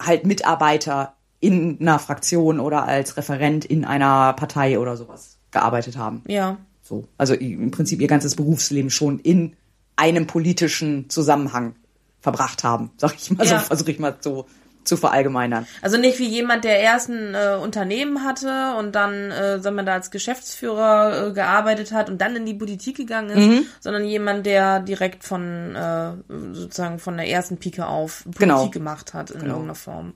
[0.00, 6.22] halt Mitarbeiter in einer Fraktion oder als Referent in einer Partei oder sowas gearbeitet haben.
[6.26, 6.56] Ja.
[6.82, 9.54] So, also im Prinzip ihr ganzes Berufsleben schon in
[9.96, 11.74] einem politischen Zusammenhang
[12.22, 13.58] verbracht haben, sag ich mal, ja.
[13.58, 14.46] so versuche ich mal so
[14.84, 15.66] zu verallgemeinern.
[15.80, 19.84] Also nicht wie jemand, der erst ein äh, Unternehmen hatte und dann, äh, sagen wir
[19.84, 23.66] da als Geschäftsführer äh, gearbeitet hat und dann in die Politik gegangen ist, mhm.
[23.80, 26.12] sondern jemand, der direkt von äh,
[26.52, 28.68] sozusagen von der ersten Pike auf Politik genau.
[28.70, 29.52] gemacht hat in genau.
[29.52, 30.14] irgendeiner Form.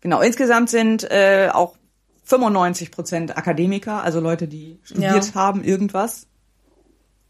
[0.00, 1.76] Genau, insgesamt sind äh, auch
[2.24, 5.34] 95 Prozent Akademiker, also Leute, die studiert ja.
[5.34, 6.26] haben irgendwas.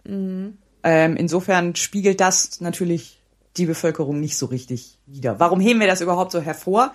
[0.04, 0.58] Mhm.
[0.90, 3.20] Ähm, insofern spiegelt das natürlich
[3.58, 5.38] die Bevölkerung nicht so richtig wider.
[5.38, 6.94] Warum heben wir das überhaupt so hervor?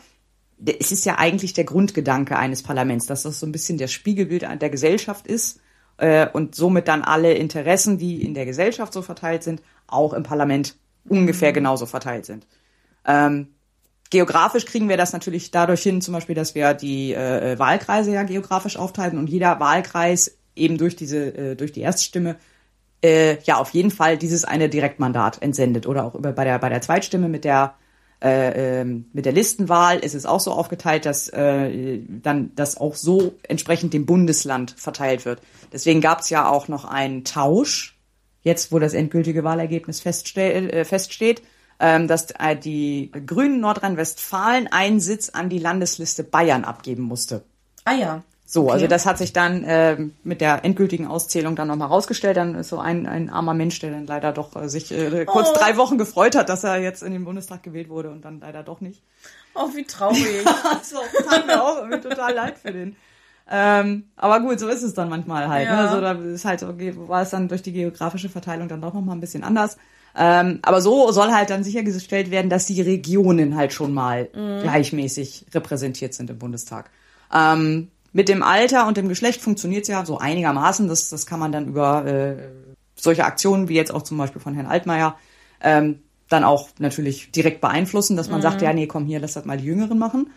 [0.66, 4.48] Es ist ja eigentlich der Grundgedanke eines Parlaments, dass das so ein bisschen das Spiegelbild
[4.60, 5.60] der Gesellschaft ist
[5.98, 10.24] äh, und somit dann alle Interessen, die in der Gesellschaft so verteilt sind, auch im
[10.24, 10.76] Parlament
[11.08, 11.56] ungefähr mhm.
[11.56, 12.48] genauso verteilt sind.
[13.06, 13.50] Ähm,
[14.10, 18.24] geografisch kriegen wir das natürlich dadurch hin, zum Beispiel, dass wir die äh, Wahlkreise ja
[18.24, 22.38] geografisch aufteilen und jeder Wahlkreis eben durch diese, äh, durch die Erststimme
[23.04, 26.70] äh, ja auf jeden Fall dieses eine Direktmandat entsendet oder auch über, bei der bei
[26.70, 27.76] der Zweitstimme mit der
[28.24, 32.96] äh, ähm, mit der Listenwahl ist es auch so aufgeteilt, dass äh, dann das auch
[32.96, 35.42] so entsprechend dem Bundesland verteilt wird.
[35.74, 38.00] Deswegen gab es ja auch noch einen Tausch,
[38.42, 41.42] jetzt wo das endgültige Wahlergebnis festste äh, feststeht,
[41.82, 47.44] ähm, dass äh, die Grünen Nordrhein-Westfalen einen Sitz an die Landesliste Bayern abgeben musste.
[47.84, 48.24] Ah ja.
[48.46, 48.74] So, okay.
[48.74, 52.38] also das hat sich dann äh, mit der endgültigen Auszählung dann nochmal rausgestellt.
[52.38, 55.50] Dann ist so ein, ein armer Mensch, der dann leider doch äh, sich äh, kurz
[55.52, 55.58] oh.
[55.58, 58.64] drei Wochen gefreut hat, dass er jetzt in den Bundestag gewählt wurde und dann leider
[58.64, 59.02] doch nicht.
[59.56, 60.46] Oh, wie traurig.
[60.84, 60.98] so,
[61.30, 62.96] tat mir auch irgendwie total leid für den.
[63.50, 65.68] Ähm, aber gut, so ist es dann manchmal halt.
[65.68, 65.74] Ne?
[65.74, 65.84] Ja.
[65.84, 65.90] Ne?
[65.90, 66.68] Also da ist halt so,
[67.08, 69.78] war es dann durch die geografische Verteilung dann doch nochmal ein bisschen anders.
[70.16, 74.62] Ähm, aber so soll halt dann sichergestellt werden, dass die Regionen halt schon mal mhm.
[74.62, 76.92] gleichmäßig repräsentiert sind im Bundestag.
[77.34, 80.88] Ähm, mit dem Alter und dem Geschlecht funktioniert es ja so einigermaßen.
[80.88, 82.36] Das, das kann man dann über äh,
[82.96, 85.18] solche Aktionen wie jetzt auch zum Beispiel von Herrn Altmaier
[85.62, 86.00] ähm,
[86.30, 89.58] dann auch natürlich direkt beeinflussen, dass man sagt, ja, nee, komm hier, lass das mal
[89.58, 90.32] die Jüngeren machen.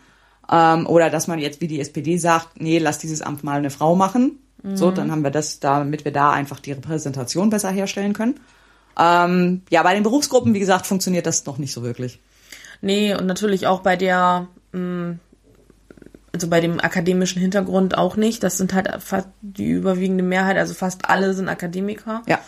[0.51, 3.69] Ähm, oder dass man jetzt wie die SPD sagt, nee, lass dieses Amt mal eine
[3.69, 4.39] Frau machen.
[4.75, 8.39] So, dann haben wir das, damit wir da einfach die Repräsentation besser herstellen können.
[8.99, 12.19] Ähm, ja, bei den Berufsgruppen, wie gesagt, funktioniert das noch nicht so wirklich.
[12.81, 15.17] Nee, und natürlich auch bei der, mh,
[16.33, 18.43] also bei dem akademischen Hintergrund auch nicht.
[18.43, 22.21] Das sind halt fast die überwiegende Mehrheit, also fast alle sind Akademiker.
[22.27, 22.39] Ja.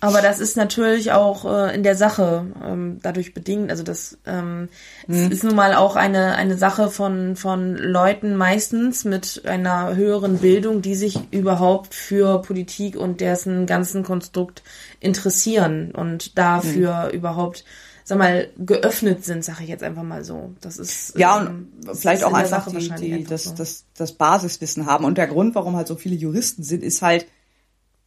[0.00, 3.70] Aber das ist natürlich auch äh, in der Sache ähm, dadurch bedingt.
[3.70, 4.68] Also das ähm,
[5.08, 10.38] es ist nun mal auch eine eine Sache von von Leuten meistens mit einer höheren
[10.38, 14.62] Bildung, die sich überhaupt für Politik und dessen ganzen Konstrukt
[15.00, 17.64] interessieren und dafür überhaupt
[18.08, 20.54] sag mal geöffnet sind, sage ich jetzt einfach mal so.
[20.62, 23.54] Das ist Ja, ähm, und vielleicht auch einfach Sache die, die, einfach das, so.
[23.54, 25.04] das, das Basiswissen haben.
[25.04, 27.26] Und der Grund, warum halt so viele Juristen sind, ist halt,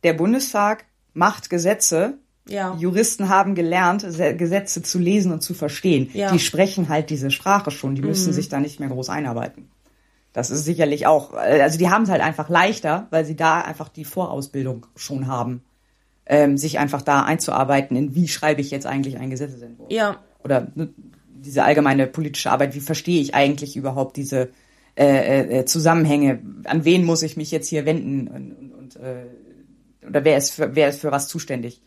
[0.03, 2.15] der Bundestag macht Gesetze.
[2.47, 2.75] Ja.
[2.79, 6.09] Juristen haben gelernt, Se- Gesetze zu lesen und zu verstehen.
[6.13, 6.29] Ja.
[6.29, 6.33] Mhm.
[6.33, 7.93] Die sprechen halt diese Sprache schon.
[7.93, 9.69] Die müssen sich da nicht mehr groß einarbeiten.
[10.33, 13.61] Das ist sicherlich auch, äh, also die haben es halt einfach leichter, weil sie da
[13.61, 15.61] einfach die Vorausbildung schon haben,
[16.25, 19.91] ähm, sich einfach da einzuarbeiten in wie schreibe ich jetzt eigentlich einen Gesetzesentwurf?
[19.91, 20.89] Ja, oder ne,
[21.27, 24.49] diese allgemeine politische Arbeit, wie verstehe ich eigentlich überhaupt diese
[24.95, 28.27] äh, äh, Zusammenhänge, an wen muss ich mich jetzt hier wenden?
[28.27, 31.81] Und, und, äh, oder wer ist für, wer ist für was zuständig?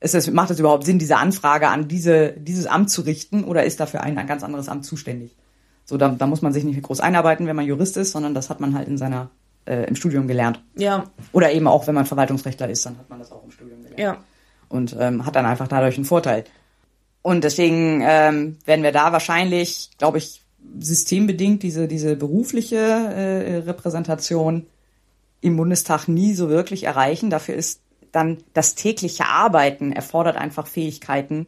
[0.00, 3.44] Ist es, macht es überhaupt Sinn, diese Anfrage an diese, dieses Amt zu richten?
[3.44, 5.36] Oder ist dafür ein, ein ganz anderes Amt zuständig?
[5.84, 8.50] So, da, da muss man sich nicht groß einarbeiten, wenn man Jurist ist, sondern das
[8.50, 9.30] hat man halt in seiner,
[9.68, 10.62] äh, im Studium gelernt.
[10.76, 13.82] ja, Oder eben auch, wenn man Verwaltungsrechtler ist, dann hat man das auch im Studium
[13.82, 14.24] gelernt ja.
[14.68, 16.44] und ähm, hat dann einfach dadurch einen Vorteil.
[17.22, 20.42] Und deswegen ähm, werden wir da wahrscheinlich, glaube ich,
[20.80, 24.66] systembedingt diese, diese berufliche äh, Repräsentation
[25.40, 27.30] im Bundestag nie so wirklich erreichen.
[27.30, 27.80] Dafür ist
[28.12, 31.46] dann das tägliche Arbeiten erfordert einfach Fähigkeiten,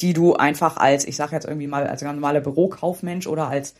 [0.00, 3.74] die du einfach als, ich sage jetzt irgendwie mal, als ganz normaler Bürokaufmensch oder als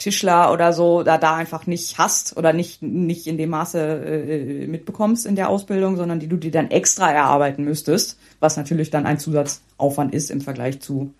[0.00, 4.66] Tischler oder so, da da einfach nicht hast oder nicht nicht in dem Maße äh,
[4.66, 9.06] mitbekommst in der Ausbildung, sondern die du dir dann extra erarbeiten müsstest, was natürlich dann
[9.06, 11.12] ein Zusatzaufwand ist im Vergleich zu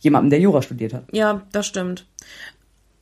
[0.00, 1.04] jemandem, der Jura studiert hat.
[1.12, 2.06] Ja, das stimmt.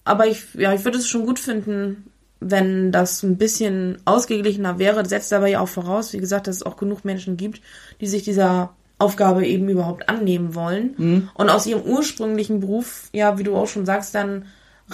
[0.05, 5.03] Aber ich, ja, ich würde es schon gut finden, wenn das ein bisschen ausgeglichener wäre.
[5.03, 7.61] Das setzt aber ja auch voraus, wie gesagt, dass es auch genug Menschen gibt,
[8.01, 13.43] die sich dieser Aufgabe eben überhaupt annehmen wollen und aus ihrem ursprünglichen Beruf, ja, wie
[13.43, 14.45] du auch schon sagst, dann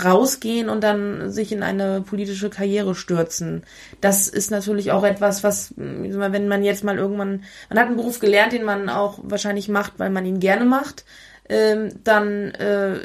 [0.02, 3.64] rausgehen und dann sich in eine politische Karriere stürzen.
[4.00, 7.96] Das ist natürlich auch etwas, was, mal, wenn man jetzt mal irgendwann, man hat einen
[7.96, 11.04] Beruf gelernt, den man auch wahrscheinlich macht, weil man ihn gerne macht,
[11.48, 13.00] ähm, dann äh,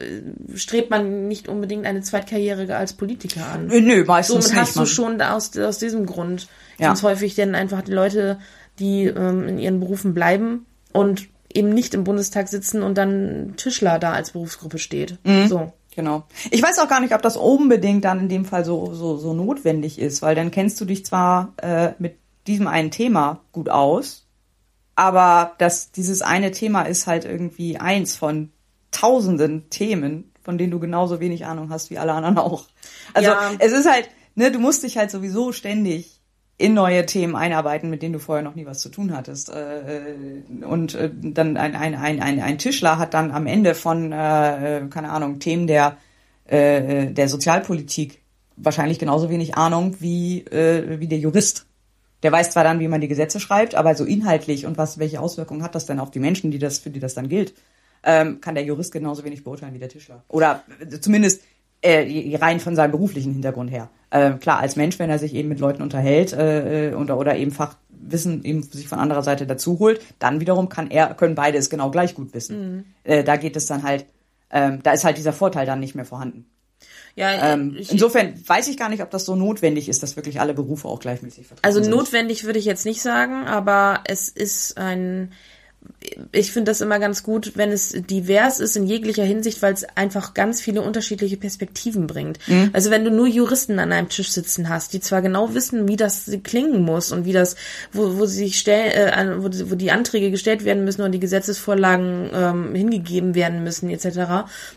[0.56, 3.66] strebt man nicht unbedingt eine Zweitkarriere als Politiker an.
[3.68, 4.62] Nö, nö meistens Somit nicht.
[4.62, 6.90] hast du schon aus, aus diesem Grund Ja.
[6.90, 8.38] ganz häufig denn einfach die Leute,
[8.78, 13.98] die ähm, in ihren Berufen bleiben und eben nicht im Bundestag sitzen und dann Tischler
[13.98, 15.18] da als Berufsgruppe steht.
[15.24, 15.48] Mhm.
[15.48, 15.74] So.
[15.96, 16.24] Genau.
[16.52, 19.34] Ich weiß auch gar nicht, ob das unbedingt dann in dem Fall so, so, so
[19.34, 22.18] notwendig ist, weil dann kennst du dich zwar äh, mit
[22.48, 24.28] diesem einen Thema gut aus,
[24.96, 28.52] aber das, dieses eine Thema ist halt irgendwie eins von
[28.92, 32.66] tausenden Themen, von denen du genauso wenig Ahnung hast wie alle anderen auch.
[33.14, 33.52] Also Ja.
[33.60, 36.15] es ist halt, ne, du musst dich halt sowieso ständig
[36.58, 39.50] in neue Themen einarbeiten, mit denen du vorher noch nie was zu tun hattest.
[39.50, 44.78] Äh, Und äh, dann ein, ein, ein, ein, Tischler hat dann am Ende von, äh,
[44.78, 45.98] äh, keine Ahnung, Themen der,
[46.46, 48.22] äh, der Sozialpolitik
[48.56, 51.66] wahrscheinlich genauso wenig Ahnung wie, äh, wie der Jurist.
[52.24, 55.20] Der weiß zwar dann, wie man die Gesetze schreibt, aber so inhaltlich und was, welche
[55.20, 57.54] Auswirkungen hat das denn auf die Menschen, die das, für die das dann gilt,
[58.04, 60.24] ähm, kann der Jurist genauso wenig beurteilen wie der Tischler.
[60.30, 61.44] Oder äh, zumindest
[61.82, 63.90] äh, rein von seinem beruflichen Hintergrund her.
[64.16, 67.36] Äh, klar, als Mensch, wenn er sich eben mit Leuten unterhält äh, äh, oder, oder
[67.36, 71.58] eben Fachwissen eben sich von anderer Seite dazu holt, dann wiederum kann er, können beide
[71.58, 72.86] es genau gleich gut wissen.
[73.04, 74.06] Äh, da geht es dann halt,
[74.52, 76.46] ähm, da ist halt dieser Vorteil dann nicht mehr vorhanden.
[77.16, 80.40] Ja, Ähm, ich, insofern weiß ich gar nicht, ob das so notwendig ist, dass wirklich
[80.40, 81.92] alle Berufe auch gleichmäßig vertreten also sind.
[81.92, 85.32] notwendig würde ich jetzt nicht sagen, aber es ist ein
[86.32, 89.84] ich finde das immer ganz gut, wenn es divers ist in jeglicher Hinsicht, weil es
[89.96, 92.40] einfach ganz viele unterschiedliche Perspektiven bringt.
[92.74, 95.96] Also wenn du nur Juristen an einem Tisch sitzen hast, die zwar genau wissen, wie
[95.96, 97.56] das klingen muss und wie das,
[97.92, 101.12] wo, wo sie sich stellen, äh, wo, die- wo die Anträge gestellt werden müssen und
[101.12, 104.06] die Gesetzesvorlagen ähm, hingegeben werden müssen etc.,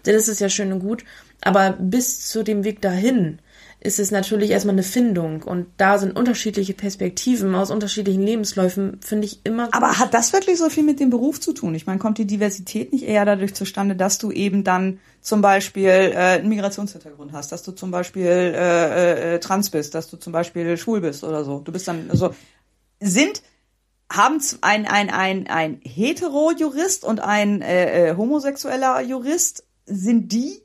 [0.04, 1.04] dann ist es ja schön und gut.
[1.40, 3.38] Aber bis zu dem Weg dahin
[3.80, 9.26] ist es natürlich erstmal eine Findung und da sind unterschiedliche Perspektiven aus unterschiedlichen Lebensläufen, finde
[9.26, 9.68] ich immer.
[9.72, 11.76] Aber hat das wirklich so viel mit dem Beruf zu tun?
[11.76, 15.88] Ich meine, kommt die Diversität nicht eher dadurch zustande, dass du eben dann zum Beispiel
[15.88, 20.32] äh, einen Migrationshintergrund hast, dass du zum Beispiel äh, äh, trans bist, dass du zum
[20.32, 21.60] Beispiel schwul bist oder so.
[21.60, 22.34] Du bist dann also
[22.98, 23.42] sind
[24.10, 30.62] haben ein, ein, ein, ein hetero-Jurist und ein äh, äh, homosexueller Jurist, sind die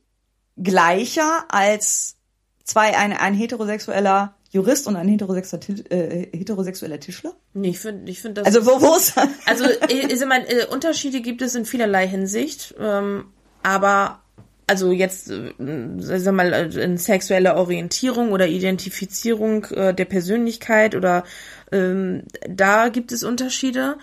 [0.58, 2.16] gleicher als
[2.64, 7.34] zwei, ein, ein heterosexueller Jurist und ein heterosexueller, äh, heterosexueller Tischler?
[7.54, 8.56] Nee, ich finde, ich finde das.
[8.56, 12.76] Also wo, wo ist Also, ich, ich mal, äh, Unterschiede gibt es in vielerlei Hinsicht,
[12.80, 13.26] ähm,
[13.64, 14.20] aber
[14.68, 15.54] also jetzt, äh,
[15.98, 21.24] sag mal, äh, in sexueller Orientierung oder Identifizierung äh, der Persönlichkeit oder
[21.72, 23.98] ähm, da gibt es Unterschiede.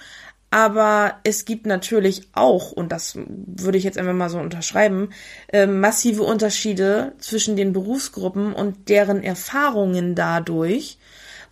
[0.50, 5.10] Aber es gibt natürlich auch, und das würde ich jetzt einfach mal so unterschreiben,
[5.52, 10.98] äh, massive Unterschiede zwischen den Berufsgruppen und deren Erfahrungen dadurch.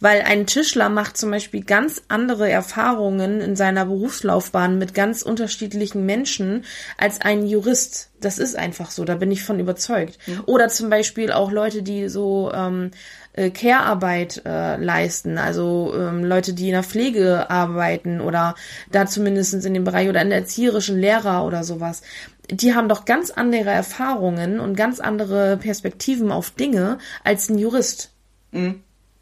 [0.00, 6.06] Weil ein Tischler macht zum Beispiel ganz andere Erfahrungen in seiner Berufslaufbahn mit ganz unterschiedlichen
[6.06, 6.64] Menschen
[6.96, 8.10] als ein Jurist.
[8.20, 10.18] Das ist einfach so, da bin ich von überzeugt.
[10.46, 12.90] Oder zum Beispiel auch Leute, die so ähm,
[13.32, 18.54] äh, Care-Arbeit äh, leisten, also ähm, Leute, die in der Pflege arbeiten oder
[18.90, 22.02] da zumindest in dem Bereich oder in der erzieherischen Lehrer oder sowas.
[22.50, 28.10] Die haben doch ganz andere Erfahrungen und ganz andere Perspektiven auf Dinge als ein Jurist.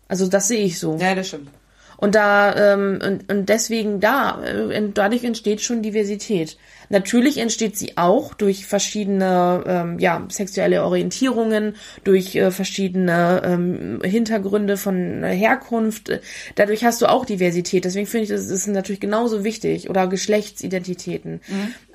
[0.09, 0.97] Also das sehe ich so.
[0.99, 1.49] Ja, das stimmt.
[1.99, 6.59] Und da ähm, und, und deswegen da äh, dadurch entsteht schon Diversität.
[6.89, 14.77] Natürlich entsteht sie auch durch verschiedene ähm, ja sexuelle Orientierungen, durch äh, verschiedene ähm, Hintergründe
[14.77, 16.21] von Herkunft.
[16.55, 17.85] Dadurch hast du auch Diversität.
[17.87, 21.41] Deswegen finde ich, das ist natürlich genauso wichtig oder Geschlechtsidentitäten.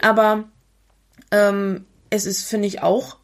[0.01, 0.45] Aber
[1.31, 3.17] ähm, es ist finde ich auch,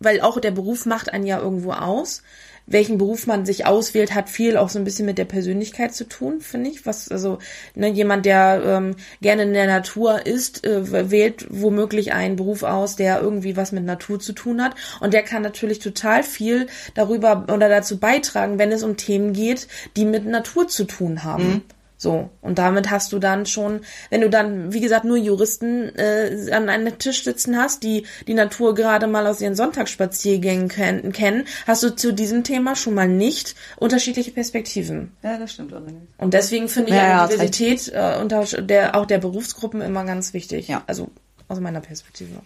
[0.00, 2.22] weil auch der Beruf macht einen ja irgendwo aus
[2.66, 6.04] welchen Beruf man sich auswählt, hat viel auch so ein bisschen mit der Persönlichkeit zu
[6.04, 6.84] tun, finde ich.
[6.84, 7.38] Was also
[7.74, 12.96] ne, jemand, der ähm, gerne in der Natur ist, äh, wählt womöglich einen Beruf aus,
[12.96, 17.46] der irgendwie was mit Natur zu tun hat und der kann natürlich total viel darüber
[17.52, 21.62] oder dazu beitragen, wenn es um Themen geht, die mit Natur zu tun haben.
[21.98, 23.80] So, und damit hast du dann schon,
[24.10, 28.34] wenn du dann, wie gesagt, nur Juristen äh, an einem Tisch sitzen hast, die die
[28.34, 33.08] Natur gerade mal aus ihren Sonntagsspaziergängen kennen, kennen, hast du zu diesem Thema schon mal
[33.08, 35.12] nicht unterschiedliche Perspektiven.
[35.22, 36.02] Ja, das stimmt allerdings.
[36.18, 40.34] Und deswegen finde ich Ja, ja, Diversität äh, unter der, auch der Berufsgruppen immer ganz
[40.34, 40.68] wichtig.
[40.68, 40.82] Ja.
[40.86, 41.10] Also
[41.48, 42.40] aus meiner Perspektive.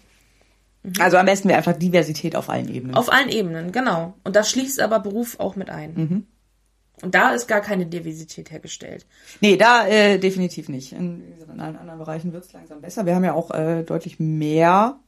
[0.98, 2.94] Also am besten wäre einfach Diversität auf allen Ebenen.
[2.94, 4.14] Auf allen Ebenen, genau.
[4.24, 6.26] Und das schließt aber Beruf auch mit ein.
[7.02, 9.06] Und da ist gar keine Diversität hergestellt.
[9.40, 10.92] Nee, da äh, definitiv nicht.
[10.92, 11.22] In,
[11.52, 13.06] in allen anderen Bereichen wird es langsam besser.
[13.06, 14.98] Wir haben ja auch äh, deutlich mehr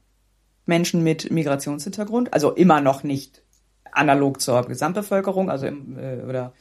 [0.66, 3.42] Menschen mit Migrationshintergrund, also immer noch nicht
[3.90, 6.52] analog zur Gesamtbevölkerung, also im, äh, oder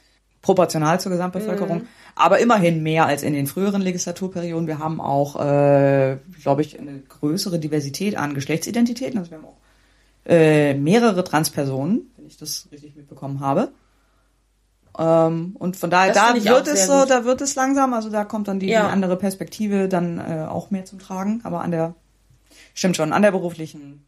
[0.42, 4.66] proportional zur Gesamtbevölkerung, aber immerhin mehr als in den früheren Legislaturperioden.
[4.66, 9.18] Wir haben auch, äh, glaube ich, eine größere Diversität an Geschlechtsidentitäten.
[9.18, 9.60] Also wir haben auch
[10.26, 13.72] äh, mehrere Transpersonen, wenn ich das richtig mitbekommen habe.
[14.98, 17.10] Ähm, und von daher, Das da wird es so, gut.
[17.10, 18.82] da wird es langsam, also da kommt dann die, Ja.
[18.86, 21.40] die andere Perspektive dann äh, auch mehr zum Tragen.
[21.44, 21.94] Aber an der,
[22.74, 24.04] stimmt schon, an der beruflichen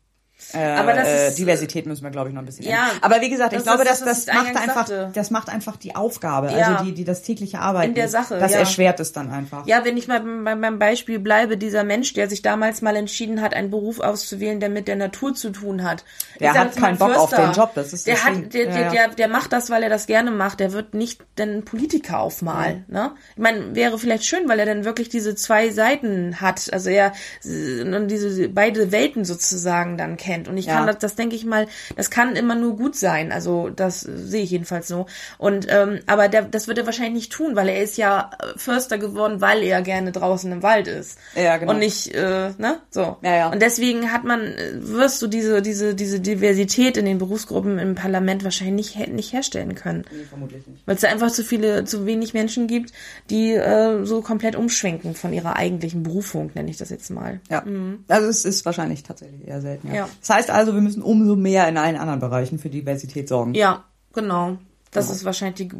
[0.53, 2.99] äh, Aber das äh, ist- Diversität müssen wir, glaube ich, noch ein bisschen Ja, ändern.
[3.03, 5.11] Aber wie gesagt, ich das glaube, ist das, das, macht einfach, sagte.
[5.14, 6.66] das macht einfach die Aufgabe, Ja.
[6.74, 7.90] also die, die das tägliche Arbeiten.
[7.90, 8.59] In der Sache, Das ja.
[8.59, 9.66] erschwert es dann einfach.
[9.66, 13.40] Ja, wenn ich mal beim, beim Beispiel bleibe, dieser Mensch, der sich damals mal entschieden
[13.40, 16.05] hat, einen Beruf auszuwählen, der mit der Natur zu tun hat.
[16.40, 17.47] Der Ich hat keinen Bock auf Förster.
[17.47, 19.88] den Job, das ist der das hat, der, der, der, der macht das, weil er
[19.88, 20.61] das gerne macht.
[20.61, 22.84] Der wird nicht den Politiker aufmalen.
[22.88, 23.12] Ne?
[23.36, 26.72] Ich meine, wäre vielleicht schön, weil er dann wirklich diese zwei Seiten hat.
[26.72, 27.12] Also er
[27.45, 30.34] und diese beide Welten sozusagen dann kennt.
[30.49, 30.74] Und ich Ja.
[30.74, 31.66] kann das, das denke ich mal,
[31.97, 33.32] das kann immer nur gut sein.
[33.32, 35.07] Also das sehe ich jedenfalls so.
[35.39, 38.59] Und ähm, aber der, das wird er wahrscheinlich nicht tun, weil er ist ja äh,
[38.59, 41.18] Förster geworden, weil er gerne draußen im Wald ist.
[41.35, 41.72] Ja, genau.
[41.72, 42.80] Und nicht, äh, ne?
[42.91, 43.16] So.
[43.22, 43.49] Ja, ja.
[43.51, 47.95] Und deswegen hat man, äh, wirst du diese, diese, diese Diversität in den Berufsgruppen im
[47.95, 50.05] Parlament wahrscheinlich nicht, nicht herstellen können.
[50.11, 50.87] Nee, vermutlich nicht.
[50.87, 52.93] Weil es da einfach zu viele, zu wenig Menschen gibt,
[53.30, 57.41] die äh, so komplett umschwenken von ihrer eigentlichen Berufung, nenne ich das jetzt mal.
[57.51, 57.64] Ja.
[58.09, 59.89] Also es ist wahrscheinlich tatsächlich eher selten.
[59.89, 59.93] Ja.
[59.93, 59.97] Mhm.
[59.99, 60.09] Ja.
[60.21, 63.55] Das heißt also, wir müssen umso mehr in allen anderen Bereichen für Diversität sorgen.
[63.55, 64.57] Ja, genau.
[64.91, 65.71] Das ist wahrscheinlich die,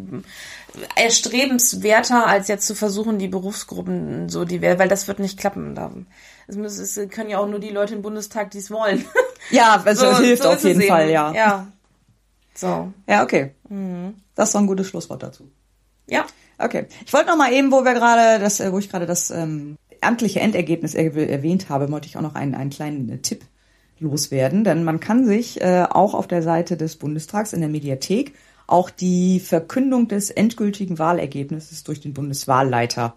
[0.97, 5.74] erstrebenswerter, als jetzt zu versuchen, die Berufsgruppen so divers, weil das wird nicht klappen.
[5.74, 5.93] Da,
[6.49, 9.05] es, können ja auch nur die Leute im Bundestag, die es wollen.
[9.51, 10.82] Ja, es So- hilft so auf jeden.
[10.82, 11.32] Fall, ja.
[11.32, 11.66] Ja.
[12.55, 12.93] So.
[13.09, 13.53] Ja, okay.
[13.68, 14.14] Mhm.
[14.35, 15.51] Das ist doch ein gutes Schlusswort dazu.
[16.09, 16.24] Ja.
[16.59, 16.87] Okay.
[17.05, 20.41] Ich wollte noch mal eben, wo wir gerade das, wo ich gerade das ähm, amtliche
[20.41, 23.45] Endergebnis er erwähnt habe, wollte ich auch noch einen, einen kleinen äh, Tipp
[24.05, 28.34] loswerden, denn man kann sich äh, auch auf der Seite des Bundestags in der Mediathek
[28.66, 33.14] auch die Verkündung des endgültigen Wahlergebnisses durch den Bundeswahlleiter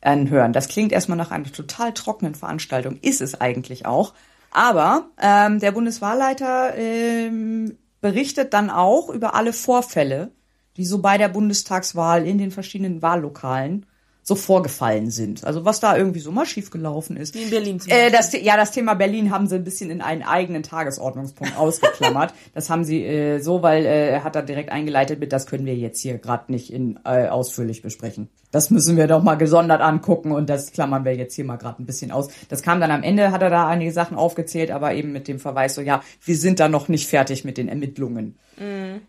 [0.00, 0.52] anhören.
[0.52, 4.14] Das klingt erstmal nach einer total trockenen Veranstaltung, ist es eigentlich auch.
[4.50, 10.32] Aber ähm, der Bundeswahlleiter ähm, berichtet dann auch über alle Vorfälle,
[10.76, 13.86] die so bei der Bundestagswahl in den verschiedenen Wahllokalen
[14.22, 15.44] so vorgefallen sind.
[15.44, 17.34] Also was da irgendwie so mal schiefgelaufen ist.
[17.34, 20.00] Wie in Berlin zum Äh, das, ja, das Thema Berlin haben sie ein bisschen in
[20.00, 22.32] einen eigenen Tagesordnungspunkt ausgeklammert.
[22.54, 25.66] Das haben sie äh, so, weil äh, er hat da direkt eingeleitet mit, das können
[25.66, 28.28] wir jetzt hier gerade nicht in, äh, ausführlich besprechen.
[28.52, 31.82] Das müssen wir doch mal gesondert angucken und das klammern wir jetzt hier mal gerade
[31.82, 32.28] ein bisschen aus.
[32.48, 35.40] Das kam dann am Ende, hat er da einige Sachen aufgezählt, aber eben mit dem
[35.40, 38.36] Verweis so, ja, wir sind da noch nicht fertig mit den Ermittlungen.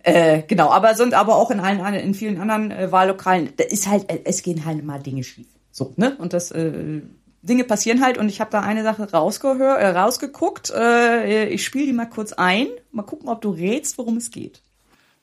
[0.01, 3.87] Äh, genau, aber sind aber auch in allen in vielen anderen äh, Wahllokalen, da ist
[3.87, 5.47] halt, äh, es gehen halt mal Dinge schief.
[5.71, 6.15] So, ne?
[6.17, 7.01] Und das äh,
[7.41, 10.71] Dinge passieren halt und ich habe da eine Sache rausgehör, äh, rausgeguckt.
[10.71, 12.67] Äh, ich spiele die mal kurz ein.
[12.91, 14.61] Mal gucken, ob du rätst, worum es geht.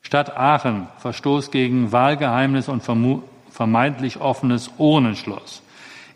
[0.02, 3.22] Stadt Aachen Verstoß gegen Wahlgeheimnis und vermu-
[3.60, 5.60] vermeintlich offenes Urnenschloss.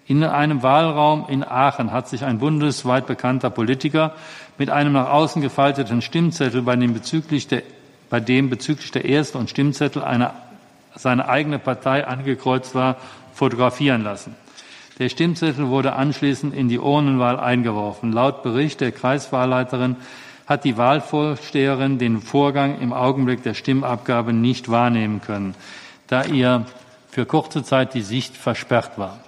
[0.06, 4.14] In einem Wahlraum in Aachen hat sich ein bundesweit bekannter Politiker
[4.56, 7.62] mit einem nach außen gefalteten Stimmzettel, bei dem bezüglich der,
[8.08, 10.30] bei dem bezüglich der Erste- und Stimmzettel eine,
[10.94, 12.96] seine eigene Partei angekreuzt war,
[13.34, 14.34] fotografieren lassen.
[14.98, 18.10] Der Stimmzettel wurde anschließend in die Urnenwahl eingeworfen.
[18.10, 19.96] Laut Bericht der Kreiswahlleiterin
[20.46, 25.54] hat die Wahlvorsteherin den Vorgang im Augenblick der Stimmabgabe nicht wahrnehmen können,
[26.06, 26.64] da ihr
[27.14, 29.20] für kurze Zeit die Sicht versperrt war.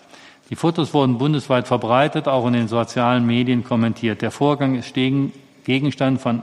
[0.51, 4.22] Die Fotos wurden bundesweit verbreitet, auch in den sozialen Medien kommentiert.
[4.22, 5.32] Der Vorgang ist gegen-
[5.62, 6.43] Gegenstand von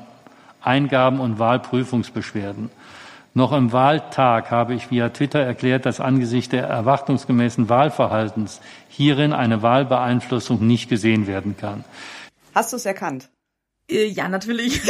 [0.62, 2.70] Eingaben und Wahlprüfungsbeschwerden.
[3.34, 9.62] Noch im Wahltag habe ich via Twitter erklärt, dass angesichts der erwartungsgemäßen Wahlverhaltens hierin eine
[9.62, 11.84] Wahlbeeinflussung nicht gesehen werden kann.
[12.56, 13.30] Hast du es erkannt?
[13.89, 14.82] Äh, ja, natürlich.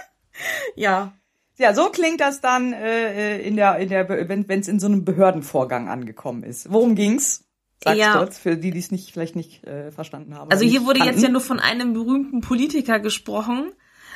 [0.74, 1.12] ja.
[1.58, 5.04] Ja, so klingt das dann äh, in der, in der, wenn es in so einem
[5.04, 6.70] Behördenvorgang angekommen ist.
[6.70, 7.44] Worum ging's?
[7.82, 8.16] Sag's Ja.
[8.18, 10.50] kurz, für die, die es nicht, vielleicht nicht äh, verstanden haben.
[10.50, 11.22] Also hier wurde jetzt kannten.
[11.22, 13.72] ja nur von einem berühmten Politiker gesprochen.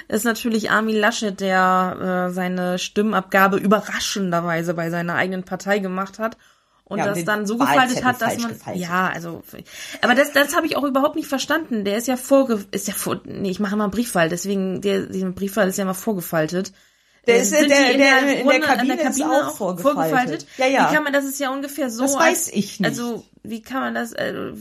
[0.08, 6.18] Das ist natürlich Armin Laschet, der äh, seine Stimmabgabe überraschenderweise bei seiner eigenen Partei gemacht
[6.18, 6.36] hat
[6.84, 8.82] und Ja, und das den dann so gefaltet hat, dass man gefaltet.
[8.82, 9.42] ja, also
[10.02, 11.84] aber das das habe ich auch überhaupt nicht verstanden.
[11.84, 15.26] Der ist ja vorge ist ja vor nee, ich mache immer Briefwahl, deswegen der der
[15.26, 16.72] Briefwahl ist ja immer vorgefaltet.
[17.30, 20.46] Der Äh, ist, sind der- der- in der Runde- Kabine ist auch vorgefaltet.
[20.58, 20.90] Ja, ja.
[20.90, 22.88] Wie kann man das ist ja ungefähr so Das weiß ich nicht.
[22.88, 24.52] Also, wie kann man das äh,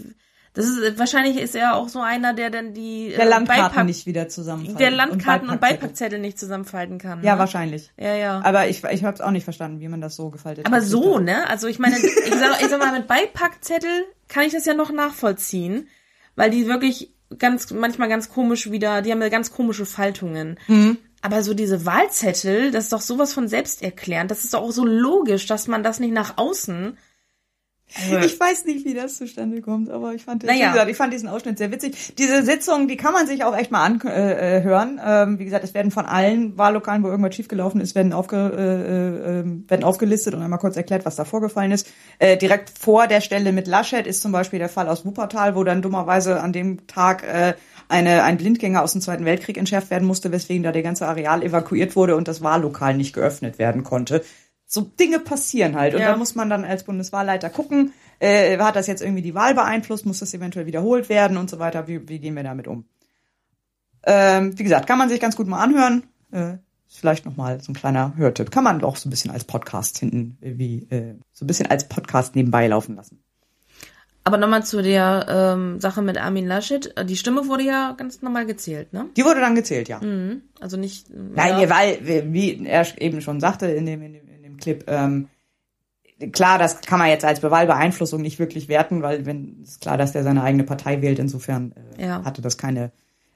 [0.56, 3.86] das ist wahrscheinlich ist er auch so einer, der dann die der äh, Landkarten Beipack-
[3.86, 4.80] nicht wieder zusammenfalten.
[4.80, 5.80] der Landkarten und, Beipackzettel.
[5.88, 7.24] Beipackzettel nicht zusammenfalten kann.
[7.24, 7.40] Ja, ne?
[7.40, 7.92] wahrscheinlich.
[7.98, 8.42] Ja, ja.
[8.44, 10.84] Aber ich, ich habe es auch nicht verstanden, wie man das so gefaltet Aber hat.
[10.84, 11.48] so, ne?
[11.50, 14.92] Also ich meine, ich sag, ich sag mal, mit Beipackzettel kann ich das ja noch
[14.92, 15.88] nachvollziehen,
[16.36, 20.60] weil die wirklich ganz, manchmal ganz komisch wieder, die haben ja ganz komische Faltungen.
[20.68, 20.98] Mhm.
[21.22, 24.32] Aber so diese Wahlzettel, das ist doch sowas von selbsterklärend.
[24.32, 26.98] Das ist doch auch so logisch, dass man das nicht nach außen.
[28.22, 30.72] Ich weiß nicht, wie das zustande kommt, aber ich fand, Naja.
[30.72, 32.14] gesagt, ich fand diesen Ausschnitt sehr witzig.
[32.20, 34.14] Diese Sitzung, die kann man sich auch echt mal anhören.
[34.14, 35.02] Äh, hören.
[35.04, 39.40] ähm, wie gesagt, es werden von allen Wahllokalen, wo irgendwas schiefgelaufen ist, werden, aufge, äh,
[39.40, 41.88] äh, werden aufgelistet und einmal kurz erklärt, was da vorgefallen ist.
[42.20, 45.64] Äh, direkt vor der Stelle mit Laschet ist zum Beispiel der Fall aus Wuppertal, wo
[45.64, 47.56] dann dummerweise an dem Tag äh,
[47.90, 51.44] eine, ein Blindgänger aus dem Zweiten Weltkrieg entschärft werden musste, weswegen da der ganze Areal
[51.44, 54.24] evakuiert wurde und das Wahllokal nicht geöffnet werden konnte
[54.72, 55.96] so Dinge passieren halt.
[55.96, 56.12] Und Ja.
[56.12, 60.06] da muss man dann als Bundeswahlleiter gucken, äh, hat das jetzt irgendwie die Wahl beeinflusst,
[60.06, 61.88] muss das eventuell wiederholt werden und so weiter.
[61.88, 62.86] Wie, wie gehen wir damit um?
[64.06, 66.04] Ähm, wie gesagt, kann man sich ganz gut mal anhören.
[66.32, 68.52] Äh, vielleicht nochmal so ein kleiner Hörtipp.
[68.52, 71.68] Kann man auch so ein bisschen als Podcast hinten, äh, wie, äh, so ein bisschen
[71.68, 73.24] als Podcast nebenbei laufen lassen.
[74.30, 76.94] Aber nochmal zu der ähm, Sache mit Armin Laschet.
[77.10, 79.08] Die Stimme wurde ja ganz normal gezählt, ne?
[79.18, 80.00] Die wurde dann gezählt, ja.
[80.00, 80.44] Mhm.
[80.60, 81.08] Also nicht.
[81.10, 81.70] Nein, ja.
[81.70, 82.00] weil,
[82.32, 85.30] wie er eben schon sagte in dem, in dem, in dem Clip, ähm,
[86.32, 90.12] klar, das kann man jetzt als Wahlbeeinflussung nicht wirklich werten, weil wenn ist klar, dass
[90.12, 92.24] der seine eigene Partei wählt, insofern äh, Ja.
[92.24, 92.92] hatte das keine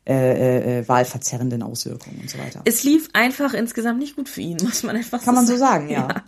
[0.06, 2.62] äh, äh, äh, wahlverzerrenden Auswirkungen und so weiter.
[2.66, 5.90] Es lief einfach insgesamt nicht gut für ihn, muss man einfach Kann man so sagen,
[5.90, 6.24] ja.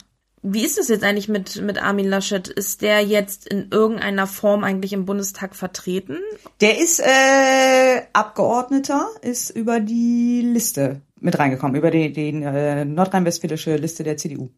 [0.47, 2.47] Wie ist es jetzt eigentlich mit, mit Armin Laschet?
[2.47, 6.19] Ist der jetzt in irgendeiner Form eigentlich im Bundestag vertreten?
[6.61, 13.75] Der ist äh, Abgeordneter, ist über die Liste mit reingekommen, über die, die äh, nordrhein-westfälische
[13.77, 14.51] Liste der CDU.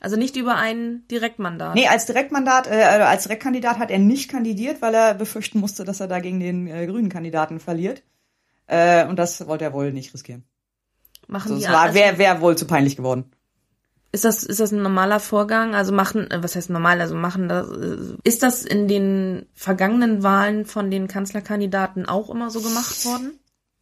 [0.00, 1.74] Also nicht über ein Direktmandat.
[1.74, 6.00] Nee, als Direktmandat, äh, als Direktkandidat hat er nicht kandidiert, weil er befürchten musste, dass
[6.00, 8.02] er da gegen den äh, grünen Kandidaten verliert.
[8.66, 10.44] Äh, und das wollte er wohl nicht riskieren.
[11.26, 13.30] Machen Also die war, also, wäre wär wohl zu peinlich geworden.
[14.10, 15.74] Ist das ist das ein normaler Vorgang?
[15.74, 17.00] Also machen äh, was heißt normal?
[17.00, 22.50] Also machen das äh, ist das in den vergangenen Wahlen von den Kanzlerkandidaten auch immer
[22.50, 23.38] so gemacht worden?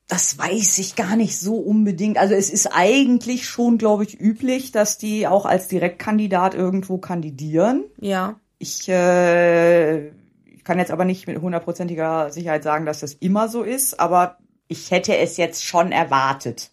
[0.09, 2.17] Das weiß ich gar nicht so unbedingt.
[2.17, 7.85] Also es ist eigentlich schon, glaube ich, üblich, dass die auch als Direktkandidat irgendwo kandidieren.
[8.01, 8.39] Ja.
[8.59, 13.65] Ich, äh, ich kann jetzt aber nicht mit hundertprozentiger Sicherheit sagen, dass das immer so
[13.65, 16.71] ist, aber ich hätte es jetzt schon erwartet.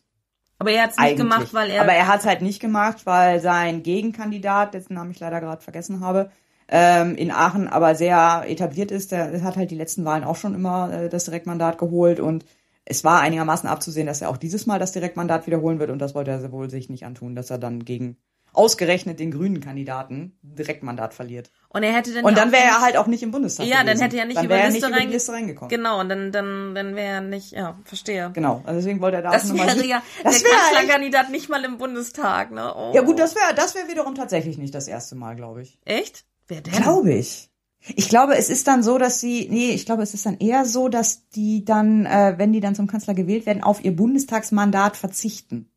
[0.63, 3.05] Aber er hat es nicht gemacht, weil er aber er hat es halt nicht gemacht,
[3.05, 6.31] weil sein Gegenkandidat, dessen Namen ich leider gerade vergessen habe,
[6.69, 9.11] ähm, in Aachen aber sehr etabliert ist.
[9.11, 12.45] Der hat halt die letzten Wahlen auch schon immer äh, das Direktmandat geholt und
[12.85, 16.15] es war einigermaßen abzusehen, dass er auch dieses Mal das Direktmandat wiederholen wird und das
[16.15, 18.17] wollte er wohl sich nicht antun, dass er dann gegen
[18.53, 21.51] ausgerechnet den grünen Kandidaten Direktmandat verliert.
[21.69, 23.87] Und er hätte dann Und dann wäre er halt auch nicht im Bundestag Ja, dann
[23.87, 24.01] gewesen.
[24.03, 25.69] hätte er nicht dann über wäre er Liste nicht über die Liste reingekommen.
[25.69, 28.31] Genau, und dann, dann, dann wäre er nicht, ja, verstehe.
[28.33, 29.75] Genau, also deswegen wollte er da Das auch nochmal...
[29.75, 32.73] wäre ja das der wäre Kanzlerkandidat nicht mal im Bundestag, ne?
[32.75, 32.91] Oh.
[32.93, 35.79] Ja gut, das wäre das wäre wiederum tatsächlich nicht das erste Mal, glaube ich.
[35.85, 36.25] Echt?
[36.47, 36.73] Wer denn?
[36.73, 37.49] Glaube ich.
[37.95, 40.63] Ich glaube, es ist dann so, dass sie, nee, ich glaube, es ist dann eher
[40.63, 44.95] so, dass die dann, äh, wenn die dann zum Kanzler gewählt werden, auf ihr Bundestagsmandat
[44.95, 45.69] verzichten.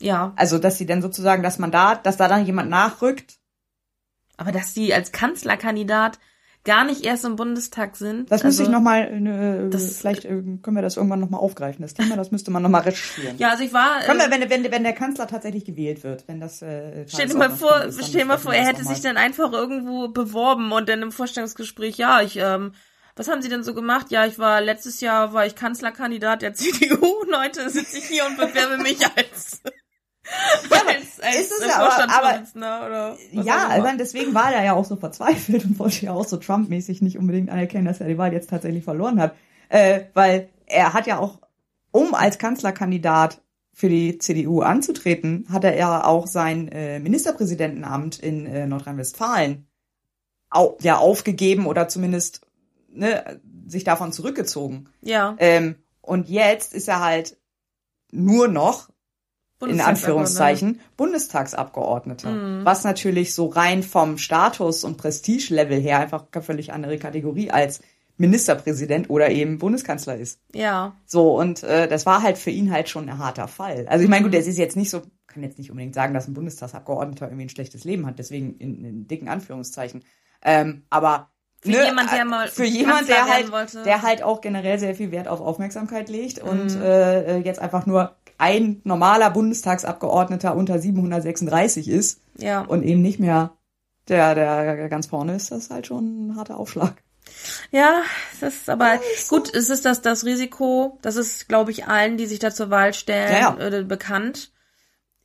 [0.00, 3.38] Ja, Also, dass sie dann sozusagen das Mandat, dass da dann jemand nachrückt,
[4.36, 6.18] aber dass die als Kanzlerkandidat
[6.64, 8.30] gar nicht erst im Bundestag sind.
[8.30, 10.28] das müsste ich also- nochmal, äh, das- vielleicht äh,
[10.62, 13.38] können wir das irgendwann nochmal aufgreifen, das Thema, das müsste man nochmal recherchieren.
[13.38, 14.00] Ja, also ich war.
[14.02, 17.26] Können wir, äh, wenn, wenn, wenn der Kanzler tatsächlich gewählt wird, wenn das äh, Stell
[17.28, 20.88] dir mal vor, ist, stell mal vor, er hätte sich dann einfach irgendwo beworben und
[20.88, 22.72] dann im Vorstellungsgespräch, ja, ich, ähm,
[23.16, 24.10] was haben Sie denn so gemacht?
[24.10, 28.26] Ja, ich war letztes Jahr war ich Kanzlerkandidat der CDU und heute sitze ich hier
[28.26, 29.62] und bewerbe mich als,
[30.86, 34.72] als, als ist es ja, aber- Vorstandsvorsitzender oder was Ja, also deswegen war er ja
[34.74, 38.18] auch so verzweifelt und wollte ja auch so Trump-mäßig nicht unbedingt anerkennen, dass er die
[38.18, 39.34] Wahl jetzt tatsächlich verloren hat.
[39.68, 41.38] Äh, weil er hat ja auch,
[41.90, 48.46] um als Kanzlerkandidat für die CDU anzutreten, hat er ja auch sein äh, Ministerpräsidentenamt in
[48.46, 49.66] äh, Nordrhein-Westfalen
[50.50, 52.40] au ja aufgegeben oder zumindest
[52.90, 54.88] ne, sich davon zurückgezogen.
[55.02, 57.36] ja, Ähm, und jetzt ist er halt
[58.10, 58.88] nur noch
[59.60, 59.80] in.
[59.80, 62.30] Anführungszeichen Bundestagsabgeordneter.
[62.30, 62.64] Mhm.
[62.64, 67.80] Was natürlich so rein vom Status und Prestigelevel her einfach eine völlig andere Kategorie als
[68.16, 70.40] Ministerpräsident oder eben Bundeskanzler ist.
[70.52, 73.86] Ja, So, und äh, das war halt für ihn halt schon ein harter Fall.
[73.88, 74.30] Also ich meine, Mhm.
[74.32, 77.44] gut, es ist jetzt nicht so, kann jetzt nicht unbedingt sagen, dass ein Bundestagsabgeordneter irgendwie
[77.44, 80.02] ein schlechtes Leben hat, deswegen in, in dicken Anführungszeichen.
[80.42, 81.30] Ähm, aber
[81.60, 83.82] Für ne, jemand, der äh, mal für jemand, der halt, wollte.
[83.84, 86.82] der halt auch generell sehr viel Wert auf Aufmerksamkeit legt und Mhm.
[86.82, 92.60] äh, äh, jetzt einfach nur ein normaler Bundestagsabgeordneter unter 736 ist ja.
[92.62, 93.52] und eben nicht mehr
[94.08, 97.02] der, der ganz vorne ist, das ist halt schon ein harter Aufschlag.
[97.70, 98.00] Ja,
[98.40, 102.24] das ist aber gut, es ist das, das Risiko, das ist, glaube ich, allen, die
[102.26, 104.52] sich da zur Wahl stellen, Ja, Äh, bekannt.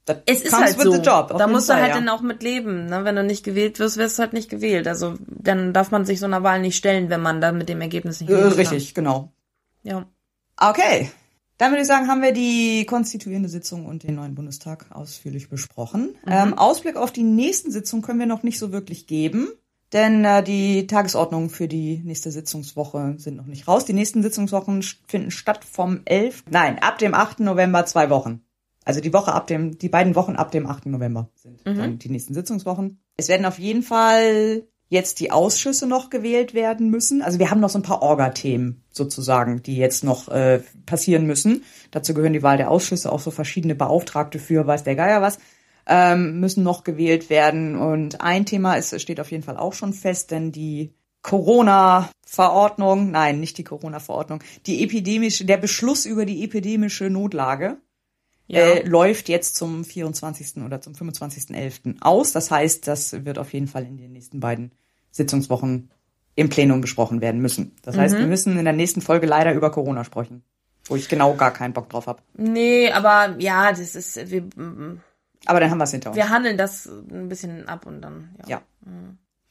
[0.05, 0.93] Das Es ist halt so.
[0.95, 1.99] job, da musst du Fall, halt ja.
[1.99, 2.87] dann auch mit leben.
[2.87, 3.05] Ne?
[3.05, 4.85] Wenn du nicht gewählt wirst, wirst du halt nicht gewählt.
[4.85, 7.79] Also dann darf man sich so einer Wahl nicht stellen, wenn man dann mit dem
[7.79, 8.57] Ergebnis nicht Äh, leben kann.
[8.57, 9.31] richtig, genau.
[9.83, 10.05] Ja.
[10.57, 11.09] Okay.
[11.57, 16.15] Dann würde ich sagen, haben wir die konstituierende Sitzung und den neuen Bundestag ausführlich besprochen.
[16.27, 19.49] Ähm, Ausblick auf die nächsten Sitzungen können wir noch nicht so wirklich geben,
[19.93, 23.85] denn äh, die Tagesordnungen für die nächste Sitzungswoche sind noch nicht raus.
[23.85, 26.45] Die nächsten Sitzungswochen finden statt vom 11.
[26.49, 27.41] Nein, ab dem 8.
[27.41, 28.41] November zwei Wochen.
[28.85, 30.87] Also die Woche ab dem, die beiden Wochen ab dem 8.
[30.87, 32.99] November sind dann die nächsten Sitzungswochen.
[33.15, 37.21] Es werden auf jeden Fall jetzt die Ausschüsse noch gewählt werden müssen.
[37.21, 41.63] Also wir haben noch so ein paar Orga-Themen sozusagen, die jetzt noch äh, passieren müssen.
[41.91, 45.39] Dazu gehören die Wahl der Ausschüsse, auch so verschiedene Beauftragte für weiß der Geier was,
[45.87, 47.75] ähm, müssen noch gewählt werden.
[47.75, 53.39] Und ein Thema ist, steht auf jeden Fall auch schon fest, denn die Corona-Verordnung, nein,
[53.39, 57.77] nicht die Corona-Verordnung, die epidemische, der Beschluss über die epidemische Notlage
[58.47, 58.59] Ja.
[58.59, 60.63] äh, läuft jetzt zum 24.
[60.63, 62.01] oder zum 25.11.
[62.01, 62.31] aus.
[62.33, 64.71] Das heißt, das wird auf jeden Fall in den nächsten beiden
[65.13, 65.89] Sitzungswochen
[66.35, 67.75] im Plenum besprochen werden müssen.
[67.83, 70.43] Das heißt, wir müssen in der nächsten Folge leider über Corona sprechen,
[70.85, 72.21] wo ich genau gar keinen Bock drauf habe.
[72.35, 74.99] Nee, aber ja, das ist, wir, mm,
[75.45, 76.17] Aber dann haben wir es hinter uns.
[76.17, 78.49] wir handeln das ein bisschen ab und dann, ja.
[78.49, 78.61] Ja.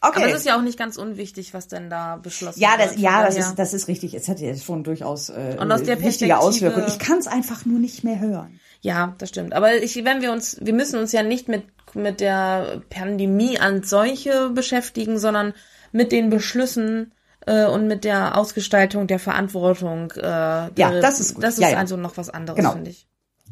[0.05, 0.25] Okay.
[0.25, 2.99] Aber es ist ja auch nicht ganz unwichtig, was denn da beschlossen ja, das, wird.
[2.99, 4.15] ja, das daher- ist, das ist richtig.
[4.15, 6.87] Es hat ja schon durchaus äh, Und aus der wichtige Auswirkungen.
[6.89, 8.59] Ich kann es einfach nur nicht mehr hören.
[8.81, 9.53] Ja, das stimmt.
[9.53, 11.63] Aber ich, wenn wir uns, wir müssen uns ja nicht mit,
[11.95, 15.55] mit der Pandemie an solche beschäftigen, sondern
[15.93, 17.13] mit den Beschlüssen
[17.47, 20.11] äh, und mit der Ausgestaltung der Verantwortung.
[20.13, 20.71] Äh, ja,
[21.01, 21.45] das ist gut.
[21.45, 21.79] Das ist Ja, ja.
[21.79, 22.73] also noch was anderes, Genau.
[22.73, 23.07] finde ich.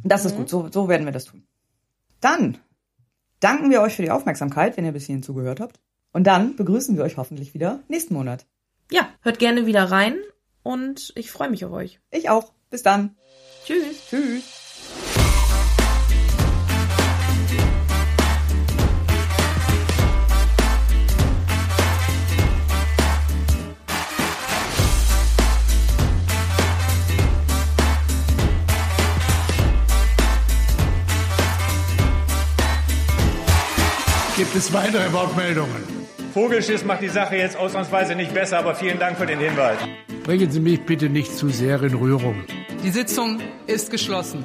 [0.04, 0.30] Das Mhm.
[0.30, 1.44] ist gut, so, so werden wir das tun.
[2.20, 2.58] Dann
[3.40, 5.80] danken wir euch für die Aufmerksamkeit, wenn ihr bis hierhin zugehört habt.
[6.12, 8.46] Und dann begrüßen wir euch hoffentlich wieder nächsten Monat.
[8.90, 10.16] Ja, hört gerne wieder rein
[10.62, 12.00] und ich freue mich auf euch.
[12.10, 12.52] Ich auch.
[12.70, 13.16] Bis dann.
[13.64, 14.08] Tschüss.
[14.08, 14.59] Tschüss.
[34.52, 35.84] Gibt es weitere Wortmeldungen?
[36.34, 39.78] Vogelschiss macht die Sache jetzt ausnahmsweise nicht besser, aber vielen Dank für den Hinweis.
[40.24, 42.34] Bringen Sie mich bitte nicht zu sehr in Rührung.
[42.82, 43.38] Die Sitzung
[43.68, 44.42] ist geschlossen.